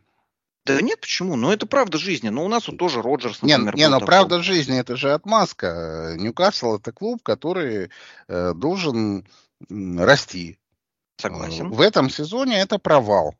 Да 0.67 0.81
нет, 0.81 1.01
почему? 1.01 1.37
Ну, 1.37 1.51
это 1.51 1.67
правда 1.67 1.99
жизни. 1.99 2.29
Но 2.29 2.43
ну, 2.43 2.47
у 2.47 2.49
нас 2.49 2.69
вот 2.69 2.79
тоже 2.79 3.03
Роджерс, 3.03 3.43
например, 3.43 3.75
Не, 3.75 3.83
не 3.83 3.89
но 3.89 3.97
такой. 3.97 4.07
правда 4.07 4.43
жизни, 4.43 4.79
это 4.79 4.97
же 4.97 5.13
отмазка. 5.13 6.15
Ньюкасл– 6.19 6.77
это 6.77 6.93
клуб, 6.93 7.23
который 7.23 7.91
э, 8.29 8.53
должен 8.55 9.27
расти. 9.69 10.59
Согласен. 11.17 11.71
В 11.71 11.81
этом 11.81 12.11
сезоне 12.11 12.61
это 12.61 12.79
провал. 12.79 13.35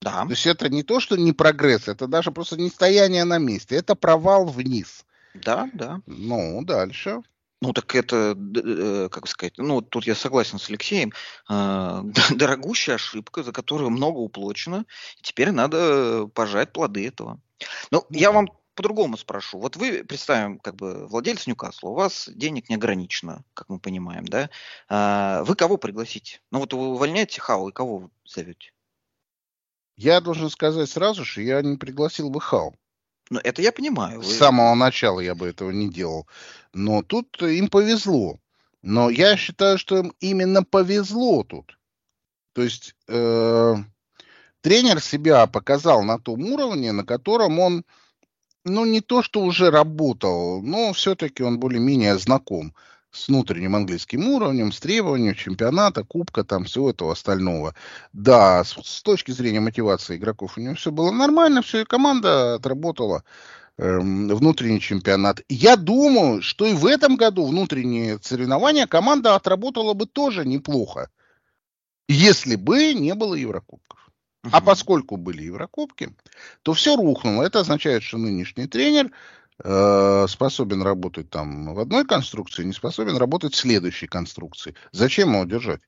Да. 0.00 0.24
То 0.24 0.30
есть 0.30 0.46
это 0.46 0.68
не 0.68 0.82
то, 0.82 1.00
что 1.00 1.16
не 1.16 1.32
прогресс, 1.32 1.88
это 1.88 2.06
даже 2.06 2.30
просто 2.30 2.56
не 2.56 2.68
стояние 2.68 3.24
на 3.24 3.38
месте, 3.38 3.76
это 3.76 3.94
провал 3.94 4.46
вниз. 4.46 5.04
Да, 5.34 5.68
да. 5.72 6.00
Ну, 6.06 6.62
дальше. 6.64 7.22
Ну, 7.62 7.72
так 7.72 7.94
это, 7.94 8.36
э, 8.36 9.08
как 9.10 9.26
сказать, 9.26 9.54
ну, 9.56 9.80
тут 9.80 10.06
я 10.06 10.14
согласен 10.14 10.58
с 10.58 10.68
Алексеем, 10.68 11.12
э, 11.48 12.02
дорогущая 12.34 12.96
ошибка, 12.96 13.42
за 13.42 13.52
которую 13.52 13.90
много 13.90 14.18
уплочено, 14.18 14.84
теперь 15.22 15.52
надо 15.52 16.26
пожать 16.28 16.72
плоды 16.72 17.06
этого. 17.06 17.40
Ну, 17.90 18.04
я 18.10 18.30
вам 18.30 18.48
по-другому 18.76 19.16
спрошу. 19.16 19.58
Вот 19.58 19.76
вы, 19.76 20.04
представим, 20.04 20.58
как 20.58 20.76
бы 20.76 21.06
владелец 21.06 21.46
Ньюкасла, 21.46 21.88
у 21.88 21.94
вас 21.94 22.28
денег 22.28 22.68
не 22.68 22.76
ограничено, 22.76 23.42
как 23.54 23.68
мы 23.70 23.80
понимаем, 23.80 24.26
да? 24.26 24.50
А, 24.88 25.42
вы 25.44 25.56
кого 25.56 25.78
пригласите? 25.78 26.40
Ну 26.50 26.60
вот 26.60 26.74
вы 26.74 26.88
увольняете 26.88 27.40
Хау, 27.40 27.70
и 27.70 27.72
кого 27.72 27.98
вы 27.98 28.10
зовете? 28.24 28.72
Я 29.96 30.20
должен 30.20 30.50
сказать 30.50 30.90
сразу, 30.90 31.24
что 31.24 31.40
я 31.40 31.62
не 31.62 31.78
пригласил 31.78 32.28
бы 32.28 32.38
Хау. 32.38 32.76
Ну, 33.30 33.40
это 33.42 33.62
я 33.62 33.72
понимаю. 33.72 34.20
Вы... 34.20 34.24
С 34.24 34.38
самого 34.38 34.74
начала 34.74 35.20
я 35.20 35.34
бы 35.34 35.48
этого 35.48 35.70
не 35.70 35.88
делал. 35.88 36.26
Но 36.72 37.02
тут 37.02 37.42
им 37.42 37.68
повезло. 37.68 38.38
Но 38.82 39.10
я 39.10 39.36
считаю, 39.36 39.78
что 39.78 39.98
им 39.98 40.14
именно 40.20 40.62
повезло 40.62 41.42
тут. 41.42 41.78
То 42.52 42.62
есть 42.62 42.94
э, 43.08 43.74
тренер 44.60 45.00
себя 45.00 45.46
показал 45.46 46.02
на 46.02 46.18
том 46.18 46.44
уровне, 46.44 46.92
на 46.92 47.04
котором 47.04 47.58
он, 47.58 47.84
ну, 48.64 48.84
не 48.84 49.00
то, 49.00 49.22
что 49.22 49.42
уже 49.42 49.70
работал, 49.70 50.62
но 50.62 50.92
все-таки 50.92 51.42
он 51.42 51.58
более-менее 51.58 52.18
знаком 52.18 52.74
с 53.16 53.28
внутренним 53.28 53.74
английским 53.74 54.28
уровнем, 54.28 54.72
с 54.72 54.80
требованием 54.80 55.34
чемпионата, 55.34 56.04
кубка, 56.04 56.44
там 56.44 56.64
всего 56.64 56.90
этого 56.90 57.12
остального. 57.12 57.74
Да, 58.12 58.62
с, 58.62 58.76
с 58.82 59.02
точки 59.02 59.30
зрения 59.30 59.60
мотивации 59.60 60.16
игроков 60.16 60.56
у 60.56 60.60
него 60.60 60.74
все 60.74 60.92
было 60.92 61.10
нормально, 61.10 61.62
все, 61.62 61.80
и 61.80 61.84
команда 61.84 62.54
отработала 62.54 63.24
э, 63.78 63.98
внутренний 63.98 64.80
чемпионат. 64.80 65.40
Я 65.48 65.76
думаю, 65.76 66.42
что 66.42 66.66
и 66.66 66.74
в 66.74 66.84
этом 66.84 67.16
году 67.16 67.46
внутренние 67.46 68.18
соревнования 68.22 68.86
команда 68.86 69.34
отработала 69.34 69.94
бы 69.94 70.06
тоже 70.06 70.44
неплохо, 70.44 71.08
если 72.08 72.56
бы 72.56 72.92
не 72.92 73.14
было 73.14 73.34
Еврокубков. 73.34 74.10
А 74.52 74.60
поскольку 74.60 75.16
были 75.16 75.42
Еврокубки, 75.42 76.14
то 76.62 76.72
все 76.72 76.96
рухнуло. 76.96 77.42
Это 77.42 77.60
означает, 77.60 78.02
что 78.02 78.18
нынешний 78.18 78.66
тренер 78.66 79.10
Э, 79.64 80.26
способен 80.28 80.82
работать 80.82 81.30
там 81.30 81.74
в 81.74 81.80
одной 81.80 82.04
конструкции, 82.04 82.64
не 82.64 82.74
способен 82.74 83.16
работать 83.16 83.54
в 83.54 83.56
следующей 83.56 84.06
конструкции. 84.06 84.74
Зачем 84.92 85.32
его 85.32 85.44
держать? 85.44 85.80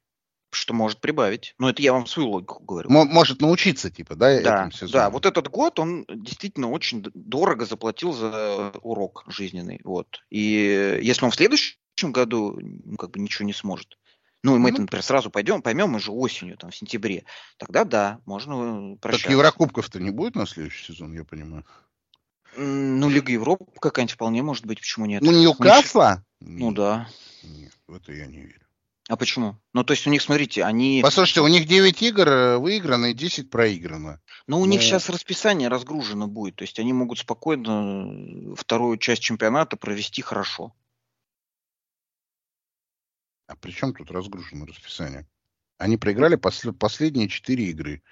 Что 0.50 0.72
может 0.72 1.02
прибавить. 1.02 1.54
Ну, 1.58 1.68
это 1.68 1.82
я 1.82 1.92
вам 1.92 2.06
свою 2.06 2.30
логику 2.30 2.64
говорю. 2.64 2.88
М- 2.88 3.08
может 3.08 3.42
научиться, 3.42 3.90
типа, 3.90 4.14
да, 4.14 4.40
да 4.40 4.62
этим 4.62 4.72
сезоном. 4.72 4.92
Да, 4.92 5.10
вот 5.10 5.26
этот 5.26 5.48
год 5.48 5.78
он 5.78 6.06
действительно 6.08 6.70
очень 6.70 7.04
дорого 7.12 7.66
заплатил 7.66 8.14
за 8.14 8.72
урок 8.80 9.24
жизненный. 9.26 9.80
Вот. 9.84 10.20
И 10.30 10.98
если 11.02 11.26
он 11.26 11.30
в 11.30 11.36
следующем 11.36 11.76
году 12.00 12.58
ну, 12.58 12.96
как 12.96 13.10
бы 13.10 13.20
ничего 13.20 13.44
не 13.44 13.52
сможет, 13.52 13.98
ну, 14.42 14.56
и 14.56 14.58
мы, 14.58 14.70
mm-hmm. 14.70 14.80
например, 14.80 15.02
сразу 15.02 15.30
пойдем, 15.30 15.60
поймем 15.60 15.96
уже 15.96 16.12
осенью, 16.12 16.56
там, 16.56 16.70
в 16.70 16.76
сентябре, 16.76 17.24
тогда 17.58 17.84
да, 17.84 18.20
можно 18.24 18.96
прощаться. 18.96 19.26
Так 19.26 19.32
Еврокубков-то 19.32 20.00
не 20.00 20.10
будет 20.10 20.36
на 20.36 20.46
следующий 20.46 20.84
сезон, 20.92 21.12
я 21.12 21.24
понимаю. 21.24 21.66
Ну, 22.58 23.08
Лига 23.08 23.32
Европы 23.32 23.66
какая-нибудь 23.80 24.14
вполне 24.14 24.42
может 24.42 24.66
быть, 24.66 24.80
почему 24.80 25.06
нет? 25.06 25.22
Ну, 25.22 25.30
Ньюкасла? 25.30 26.24
Ну, 26.40 26.72
да. 26.72 27.08
Нет, 27.44 27.72
в 27.86 27.94
это 27.94 28.12
я 28.12 28.26
не 28.26 28.40
верю. 28.40 28.66
А 29.08 29.16
почему? 29.16 29.58
Ну, 29.72 29.84
то 29.84 29.92
есть 29.92 30.06
у 30.06 30.10
них, 30.10 30.20
смотрите, 30.20 30.64
они... 30.64 31.00
Послушайте, 31.02 31.40
у 31.40 31.46
них 31.46 31.66
9 31.66 32.02
игр 32.02 32.28
э, 32.28 32.58
выиграно 32.58 33.06
и 33.06 33.14
10 33.14 33.48
проиграно. 33.48 34.20
Ну, 34.46 34.60
у 34.60 34.66
них 34.66 34.82
сейчас 34.82 35.08
расписание 35.08 35.68
разгружено 35.68 36.26
будет. 36.26 36.56
То 36.56 36.64
есть 36.64 36.78
они 36.78 36.92
могут 36.92 37.18
спокойно 37.20 38.52
э, 38.52 38.54
вторую 38.54 38.98
часть 38.98 39.22
чемпионата 39.22 39.78
провести 39.78 40.20
хорошо. 40.20 40.74
А 43.46 43.56
при 43.56 43.70
чем 43.70 43.94
тут 43.94 44.10
разгружено 44.10 44.66
расписание? 44.66 45.26
Они 45.78 45.96
проиграли 45.96 46.36
пос- 46.36 46.72
последние 46.72 47.28
4 47.28 47.64
игры. 47.64 48.02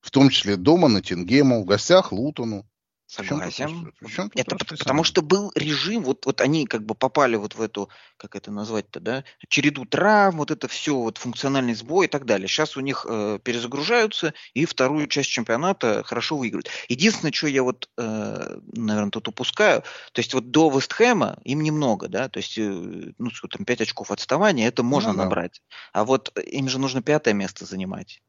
В 0.00 0.12
том 0.12 0.28
числе 0.28 0.56
дома 0.56 0.86
на 0.86 1.02
Тингему, 1.02 1.62
в 1.62 1.64
гостях 1.64 2.12
Лутону. 2.12 2.64
Согласен. 3.06 3.92
Причем 4.00 4.30
это 4.34 4.56
потому 4.56 5.04
что 5.04 5.22
был 5.22 5.52
режим, 5.54 6.02
вот, 6.02 6.26
вот 6.26 6.40
они 6.40 6.66
как 6.66 6.84
бы 6.84 6.96
попали 6.96 7.36
вот 7.36 7.54
в 7.54 7.62
эту, 7.62 7.88
как 8.16 8.34
это 8.34 8.50
назвать-то, 8.50 8.98
да, 8.98 9.24
череду 9.48 9.84
травм, 9.84 10.38
вот 10.38 10.50
это 10.50 10.66
все, 10.66 10.96
вот 10.96 11.18
функциональный 11.18 11.74
сбой 11.74 12.06
и 12.06 12.08
так 12.08 12.26
далее. 12.26 12.48
Сейчас 12.48 12.76
у 12.76 12.80
них 12.80 13.06
э, 13.08 13.38
перезагружаются 13.42 14.34
и 14.54 14.64
вторую 14.64 15.06
часть 15.06 15.30
чемпионата 15.30 16.02
хорошо 16.04 16.36
выиграют. 16.36 16.68
Единственное, 16.88 17.32
что 17.32 17.46
я 17.46 17.62
вот, 17.62 17.88
э, 17.96 18.58
наверное, 18.72 19.10
тут 19.10 19.28
упускаю, 19.28 19.82
то 20.12 20.18
есть 20.18 20.34
вот 20.34 20.50
до 20.50 20.68
Вестхэма 20.68 21.38
им 21.44 21.62
немного, 21.62 22.08
да, 22.08 22.28
то 22.28 22.38
есть, 22.38 22.58
э, 22.58 22.62
ну, 22.62 23.30
там, 23.50 23.64
5 23.64 23.80
очков 23.82 24.10
отставания, 24.10 24.66
это 24.66 24.82
можно 24.82 25.12
ну, 25.12 25.18
да. 25.18 25.24
набрать. 25.24 25.62
А 25.92 26.04
вот 26.04 26.36
им 26.38 26.68
же 26.68 26.80
нужно 26.80 27.02
пятое 27.02 27.34
место 27.34 27.64
занимать. 27.66 28.20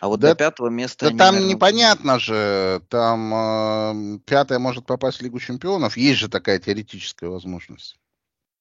А 0.00 0.08
вот 0.08 0.20
да, 0.20 0.30
до 0.30 0.34
пятого 0.34 0.68
места... 0.68 1.06
Да 1.06 1.08
они, 1.10 1.18
там 1.18 1.34
наверное... 1.34 1.54
непонятно 1.54 2.18
же. 2.18 2.82
Там 2.88 3.32
э, 3.34 4.18
пятое 4.26 4.58
может 4.58 4.86
попасть 4.86 5.18
в 5.18 5.22
Лигу 5.22 5.38
Чемпионов. 5.38 5.96
Есть 5.96 6.20
же 6.20 6.28
такая 6.28 6.58
теоретическая 6.58 7.28
возможность. 7.28 7.96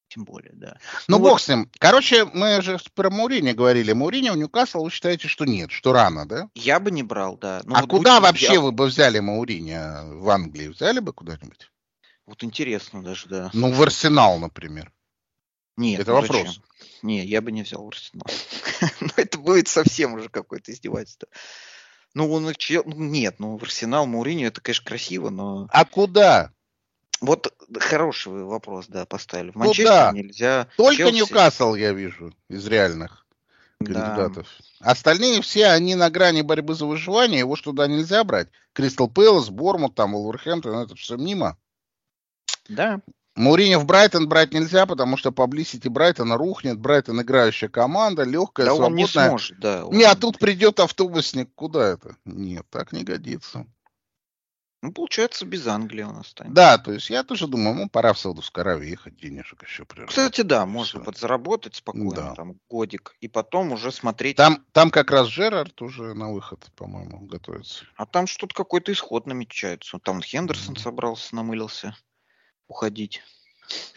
Тем 0.08 0.24
более, 0.24 0.54
да. 0.54 0.78
Ну, 1.08 1.18
ну 1.18 1.24
бог 1.24 1.32
вот... 1.34 1.42
с 1.42 1.48
ним. 1.50 1.70
Короче, 1.78 2.26
мы 2.26 2.62
же 2.62 2.80
про 2.94 3.10
Маурини 3.10 3.52
говорили. 3.52 3.92
Маурини 3.92 4.30
в 4.30 4.38
Ньюкасл 4.38 4.84
вы 4.84 4.92
считаете, 4.92 5.28
что 5.28 5.46
нет, 5.46 5.72
что 5.72 5.94
рано, 5.94 6.26
да? 6.26 6.50
Я 6.56 6.80
бы 6.80 6.92
не 6.92 7.04
брал, 7.04 7.38
да. 7.38 7.62
Но 7.66 7.72
ну, 7.72 7.76
а 7.76 7.82
вот 7.82 7.90
куда 7.90 8.20
вообще 8.20 8.54
я... 8.54 8.62
вы 8.62 8.72
бы 8.72 8.86
взяли 8.86 9.20
Маурини 9.20 9.78
в 10.22 10.30
Англии? 10.30 10.70
Взяли 10.70 11.00
бы 11.00 11.12
куда-нибудь? 11.12 11.72
Вот 12.26 12.44
интересно 12.44 13.04
даже, 13.04 13.28
да. 13.28 13.50
Ну, 13.54 13.72
в 13.72 13.82
Арсенал, 13.82 14.40
например. 14.40 14.92
Нет, 15.78 16.00
это 16.00 16.12
ну 16.12 16.22
вопрос. 16.22 16.48
Зачем? 16.48 16.64
Не, 17.02 17.26
я 17.26 17.42
бы 17.42 17.52
не 17.52 17.64
взял 17.64 17.88
Арсенал. 17.88 18.26
ну, 19.02 19.10
это 19.16 19.38
будет 19.38 19.68
совсем 19.68 20.14
уже 20.14 20.30
какое-то 20.30 20.72
издевательство. 20.72 21.28
Ну, 22.14 22.32
он 22.32 22.52
нет, 22.86 23.36
ну, 23.40 23.58
в 23.58 23.64
Арсенал 23.64 24.06
Мауриньо 24.06 24.48
это, 24.48 24.62
конечно, 24.62 24.86
красиво, 24.86 25.30
но... 25.30 25.68
А 25.72 25.86
куда? 25.86 26.52
Вот 27.22 27.54
хороший 27.80 28.44
вопрос, 28.44 28.88
да, 28.88 29.06
поставили. 29.06 29.52
В 29.52 29.56
Манчестер 29.56 30.14
нельзя. 30.14 30.68
Только 30.78 30.98
Челси... 30.98 31.16
Ньюкасл 31.16 31.76
я 31.76 31.94
вижу 31.94 32.34
из 32.50 32.66
реальных 32.68 33.26
кандидатов. 33.80 34.48
Да. 34.80 34.92
Остальные 34.92 35.42
все, 35.42 35.68
они 35.68 35.96
на 35.96 36.10
грани 36.10 36.42
борьбы 36.42 36.76
за 36.76 36.86
выживание, 36.86 37.40
его 37.40 37.56
что 37.56 37.72
туда 37.72 37.88
нельзя 37.88 38.24
брать. 38.24 38.50
Кристал 38.74 39.10
Пэлас, 39.10 39.50
Бормут, 39.50 39.96
там, 39.96 40.14
Волверхэмптон, 40.14 40.78
это 40.78 40.96
все 40.96 41.18
мимо. 41.18 41.58
Да. 42.70 43.02
Мауриньо 43.36 43.80
в 43.80 43.86
Брайтон 43.86 44.30
брать 44.30 44.54
нельзя, 44.54 44.86
потому 44.86 45.18
что 45.18 45.32
поблизости 45.32 45.90
Брайтона 45.90 46.38
рухнет. 46.38 46.80
Брайтон 46.80 47.22
играющая 47.22 47.68
команда, 47.68 48.24
легкая, 48.24 48.66
да 48.66 48.76
свободная. 48.76 48.90
он 48.90 48.96
не 48.96 49.08
сможет, 49.08 49.60
да. 49.60 49.86
Он... 49.86 49.94
Не, 49.96 50.04
а 50.04 50.16
тут 50.16 50.40
придет 50.40 50.80
автобусник. 50.80 51.54
Куда 51.54 51.86
это? 51.86 52.16
Нет, 52.24 52.66
так 52.70 52.94
не 52.94 53.04
годится. 53.04 53.66
Ну, 54.82 54.92
получается, 54.94 55.46
без 55.46 55.66
Англии 55.66 56.04
у 56.04 56.12
нас 56.12 56.28
станет. 56.28 56.54
Да, 56.54 56.78
то 56.78 56.94
есть 56.94 57.10
я 57.10 57.24
тоже 57.24 57.48
думаю, 57.48 57.76
ну, 57.76 57.90
пора 57.90 58.14
в 58.14 58.20
Саудовскую 58.20 58.62
Аравию 58.62 58.92
ехать, 58.92 59.18
денежек 59.18 59.64
еще 59.64 59.84
прервать. 59.84 60.12
Кстати, 60.12 60.42
да, 60.42 60.66
можно 60.68 61.00
подзаработать 61.00 61.76
спокойно, 61.76 62.12
да. 62.12 62.36
там, 62.36 62.60
годик, 62.70 63.16
и 63.20 63.28
потом 63.28 63.72
уже 63.72 63.92
смотреть. 63.92 64.38
Там, 64.38 64.64
там 64.74 64.92
как 64.92 65.10
раз 65.10 65.28
Джерард 65.28 65.82
уже 65.82 66.14
на 66.14 66.32
выход, 66.32 66.68
по-моему, 66.76 67.26
готовится. 67.26 67.86
А 67.96 68.06
там 68.06 68.28
что-то 68.28 68.54
какой-то 68.54 68.92
исход 68.92 69.26
намечается. 69.26 69.98
Там 69.98 70.22
Хендерсон 70.22 70.76
mm-hmm. 70.76 70.80
собрался, 70.80 71.36
намылился 71.36 71.96
уходить. 72.68 73.22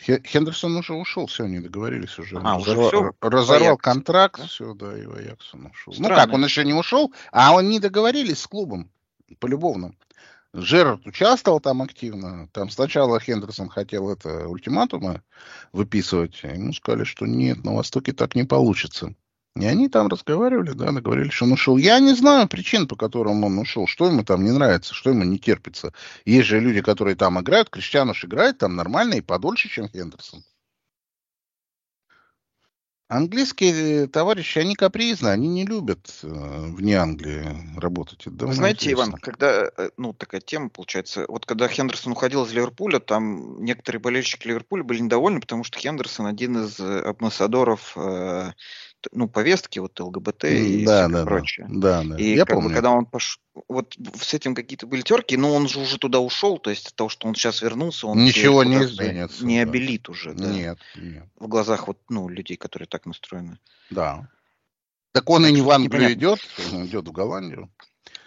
Хендерсон 0.01 0.77
уже 0.77 0.95
ушел, 0.95 1.27
все, 1.27 1.45
они 1.45 1.61
договорились 1.61 2.19
уже. 2.19 2.41
А, 2.43 2.57
уже 2.57 2.73
все? 2.73 3.13
разорвал 3.21 3.77
контракт, 3.77 4.41
да? 4.41 4.47
все, 4.47 4.73
да, 4.73 4.99
и 4.99 5.05
в 5.05 5.15
Аякс 5.15 5.53
он 5.53 5.67
ушел. 5.67 5.93
Странно. 5.93 6.09
Ну 6.09 6.15
как, 6.15 6.33
он 6.33 6.45
еще 6.45 6.65
не 6.65 6.73
ушел, 6.73 7.13
а 7.33 7.53
он 7.53 7.69
не 7.69 7.79
договорились 7.79 8.41
с 8.41 8.47
клубом 8.47 8.91
полюбовно. 9.39 9.95
Джерард 10.57 11.07
участвовал 11.07 11.61
там 11.61 11.83
активно. 11.83 12.49
Там 12.53 12.71
сначала 12.71 13.21
Хендерсон 13.21 13.69
хотел 13.69 14.11
это 14.11 14.49
ультиматумы 14.49 15.23
выписывать. 15.73 16.43
Ему 16.43 16.73
сказали, 16.73 17.05
что 17.05 17.27
нет, 17.27 17.65
на 17.65 17.75
Востоке 17.75 18.13
так 18.13 18.35
не 18.35 18.45
получится. 18.45 19.15
И 19.61 19.67
они 19.67 19.89
там 19.89 20.09
разговаривали, 20.09 20.71
да, 20.71 20.93
договорились, 20.93 21.33
что 21.33 21.47
он 21.47 21.53
ушел. 21.53 21.77
Я 21.77 21.99
не 21.99 22.15
знаю 22.15 22.49
причин, 22.49 22.87
по 22.87 22.97
которым 22.97 23.43
он 23.45 23.59
ушел, 23.59 23.87
что 23.87 24.07
ему 24.07 24.23
там 24.23 24.45
не 24.45 24.53
нравится, 24.53 24.95
что 24.95 25.11
ему 25.11 25.25
не 25.25 25.39
терпится. 25.39 25.93
Есть 26.25 26.47
же 26.47 26.61
люди, 26.61 26.81
которые 26.81 27.17
там 27.17 27.41
играют, 27.41 27.71
Криштиануш 27.71 28.25
играет 28.25 28.59
там 28.59 28.77
нормально 28.77 29.15
и 29.15 29.21
подольше, 29.21 29.69
чем 29.69 29.89
Хендерсон. 29.89 30.45
Английские 33.11 34.07
товарищи, 34.07 34.59
они 34.59 34.75
капризны, 34.75 35.29
они 35.29 35.49
не 35.49 35.65
любят 35.65 36.11
э, 36.23 36.29
вне 36.29 36.97
Англии 36.97 37.43
работать. 37.79 38.27
Это 38.27 38.47
Вы 38.47 38.53
знаете, 38.53 38.91
интересно. 38.91 39.13
Иван, 39.13 39.21
когда, 39.23 39.71
э, 39.79 39.91
ну, 39.97 40.13
такая 40.13 40.43
тема 40.43 40.69
получается, 40.69 41.25
вот 41.27 41.47
когда 41.47 41.69
Хендерсон 41.69 42.13
уходил 42.13 42.45
из 42.45 42.53
Ливерпуля, 42.53 42.99
там 42.99 43.65
некоторые 43.65 44.03
болельщики 44.03 44.47
Ливерпуля 44.49 44.85
были 44.85 45.01
недовольны, 45.01 45.41
потому 45.41 45.65
что 45.65 45.79
Хендерсон 45.79 46.27
один 46.27 46.59
из 46.65 46.79
э, 46.79 47.01
амбассадоров 47.01 47.95
э, 47.97 48.53
ну, 49.13 49.29
повестки, 49.29 49.79
вот 49.79 49.99
ЛГБТ 49.99 50.45
и 50.45 50.85
да, 50.85 51.09
да, 51.09 51.25
прочее. 51.25 51.67
Да, 51.71 52.03
да. 52.03 52.17
И 52.17 52.35
я 52.35 52.47
помню. 52.47 52.69
бы, 52.69 52.75
когда 52.75 52.91
он 52.91 53.07
пошел, 53.07 53.41
вот 53.69 53.97
с 54.21 54.35
этим 54.35 54.55
какие-то 54.55 54.87
были 54.87 55.03
терки, 55.03 55.37
но 55.37 55.55
он 55.55 55.69
же 55.69 55.81
уже 55.81 55.99
туда 55.99 56.21
ушел, 56.21 56.59
то 56.59 56.71
есть 56.71 56.89
от 56.89 56.95
того, 56.95 57.09
что 57.09 57.29
он 57.29 57.35
сейчас 57.35 57.63
вернулся, 57.63 58.07
он 58.07 58.25
ничего 58.25 58.65
не 58.65 58.83
изменится. 58.83 59.45
Не 59.45 59.65
да. 59.65 59.71
обелит 59.71 60.09
уже, 60.09 60.35
да. 60.35 60.51
Нет, 60.51 60.79
нет. 60.97 61.25
В 61.37 61.49
глазах 61.49 61.87
вот, 61.87 61.99
ну, 62.09 62.29
людей, 62.29 62.57
которые 62.57 62.89
так 62.89 63.07
настроены. 63.07 63.59
Да. 63.91 64.29
Так 65.13 65.29
он 65.31 65.43
так 65.43 65.51
и 65.51 65.55
не 65.55 65.63
в 65.63 65.71
Англию 65.71 66.13
идет, 66.13 66.41
он 66.73 66.87
идет 66.87 67.09
в 67.09 67.13
Голландию. 67.13 67.71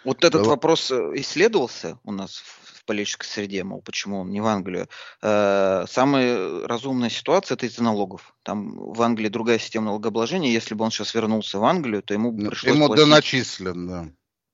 Вот 0.04 0.24
этот 0.24 0.46
вопрос 0.46 0.90
э, 0.90 1.12
исследовался 1.14 1.98
у 2.02 2.12
нас 2.12 2.36
в 2.36 2.61
политической 2.86 3.26
среде, 3.26 3.64
мол, 3.64 3.82
почему 3.82 4.20
он 4.20 4.30
не 4.30 4.40
в 4.40 4.46
Англию. 4.46 4.88
Э, 5.22 5.84
самая 5.88 6.66
разумная 6.66 7.10
ситуация 7.10 7.54
это 7.56 7.66
из-за 7.66 7.82
налогов. 7.82 8.34
Там 8.42 8.76
в 8.76 9.00
Англии 9.02 9.28
другая 9.28 9.58
система 9.58 9.86
налогообложения. 9.86 10.52
Если 10.52 10.74
бы 10.74 10.84
он 10.84 10.90
сейчас 10.90 11.14
вернулся 11.14 11.58
в 11.58 11.64
Англию, 11.64 12.02
то 12.02 12.14
ему 12.14 12.36
пришлось 12.36 12.74
Ему 12.74 12.86
платить... 12.86 13.04
доначислен, 13.04 13.88
да. 13.88 14.08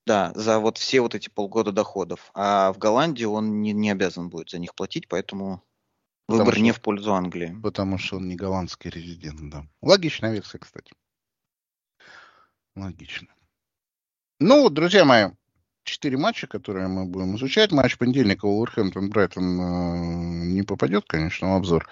Да, 0.06 0.32
за 0.34 0.58
вот 0.58 0.78
все 0.78 1.02
вот 1.02 1.14
эти 1.14 1.28
полгода 1.28 1.70
доходов. 1.70 2.30
А 2.32 2.72
в 2.72 2.78
Голландии 2.78 3.24
он 3.24 3.60
не, 3.60 3.72
не 3.72 3.90
обязан 3.90 4.30
будет 4.30 4.48
за 4.48 4.58
них 4.58 4.74
платить, 4.74 5.06
поэтому 5.06 5.62
потому 6.26 6.44
выбор 6.44 6.54
что, 6.54 6.62
не 6.62 6.72
в 6.72 6.80
пользу 6.80 7.12
Англии. 7.12 7.54
Потому 7.62 7.98
что 7.98 8.16
он 8.16 8.26
не 8.26 8.34
голландский 8.34 8.88
резидент, 8.88 9.50
да. 9.50 9.66
Логичная 9.82 10.32
версия, 10.32 10.58
кстати. 10.58 10.92
Логично. 12.74 13.28
Ну, 14.40 14.70
друзья 14.70 15.04
мои, 15.04 15.30
четыре 15.88 16.16
матча, 16.16 16.46
которые 16.46 16.88
мы 16.88 17.04
будем 17.06 17.36
изучать. 17.36 17.72
Матч 17.72 17.98
понедельника 17.98 18.46
Уолверхэмптон 18.46 19.10
Брайтон 19.10 19.60
э, 19.60 20.44
не 20.46 20.62
попадет, 20.62 21.04
конечно, 21.06 21.52
в 21.52 21.56
обзор. 21.56 21.88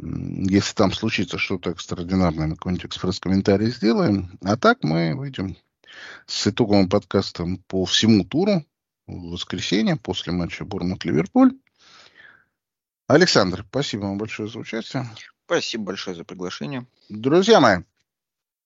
Если 0.00 0.74
там 0.74 0.92
случится 0.92 1.38
что-то 1.38 1.70
экстраординарное, 1.70 2.46
мы 2.46 2.56
какой-нибудь 2.56 2.86
экспресс-комментарий 2.86 3.70
сделаем. 3.70 4.38
А 4.42 4.56
так 4.56 4.82
мы 4.82 5.14
выйдем 5.14 5.56
с 6.26 6.46
итоговым 6.46 6.88
подкастом 6.88 7.58
по 7.66 7.84
всему 7.84 8.24
туру 8.24 8.64
в 9.06 9.32
воскресенье 9.32 9.96
после 9.96 10.32
матча 10.32 10.64
Борнмут-Ливерпуль. 10.64 11.52
Александр, 13.06 13.64
спасибо 13.68 14.02
вам 14.02 14.18
большое 14.18 14.48
за 14.48 14.58
участие. 14.58 15.06
Спасибо 15.46 15.84
большое 15.84 16.16
за 16.16 16.24
приглашение. 16.24 16.86
Друзья 17.10 17.60
мои, 17.60 17.82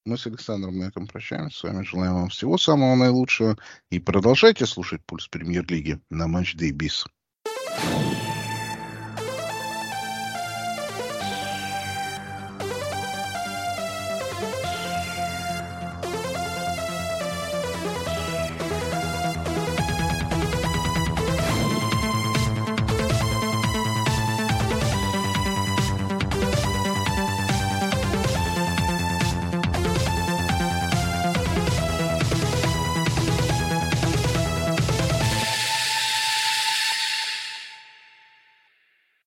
мы 0.09 0.17
с 0.17 0.27
Александром 0.27 0.79
на 0.79 0.85
этом 0.85 1.07
прощаемся. 1.07 1.59
С 1.59 1.63
вами 1.63 1.85
желаем 1.85 2.15
вам 2.15 2.29
всего 2.31 2.57
самого 2.57 2.97
наилучшего. 2.97 3.59
И 3.91 3.99
продолжайте 3.99 4.65
слушать 4.65 5.05
«Пульс 5.05 5.29
Премьер-лиги» 5.29 6.01
на 6.09 6.27
Матч 6.27 6.57
Day 6.57 6.73
Bis. 6.73 7.07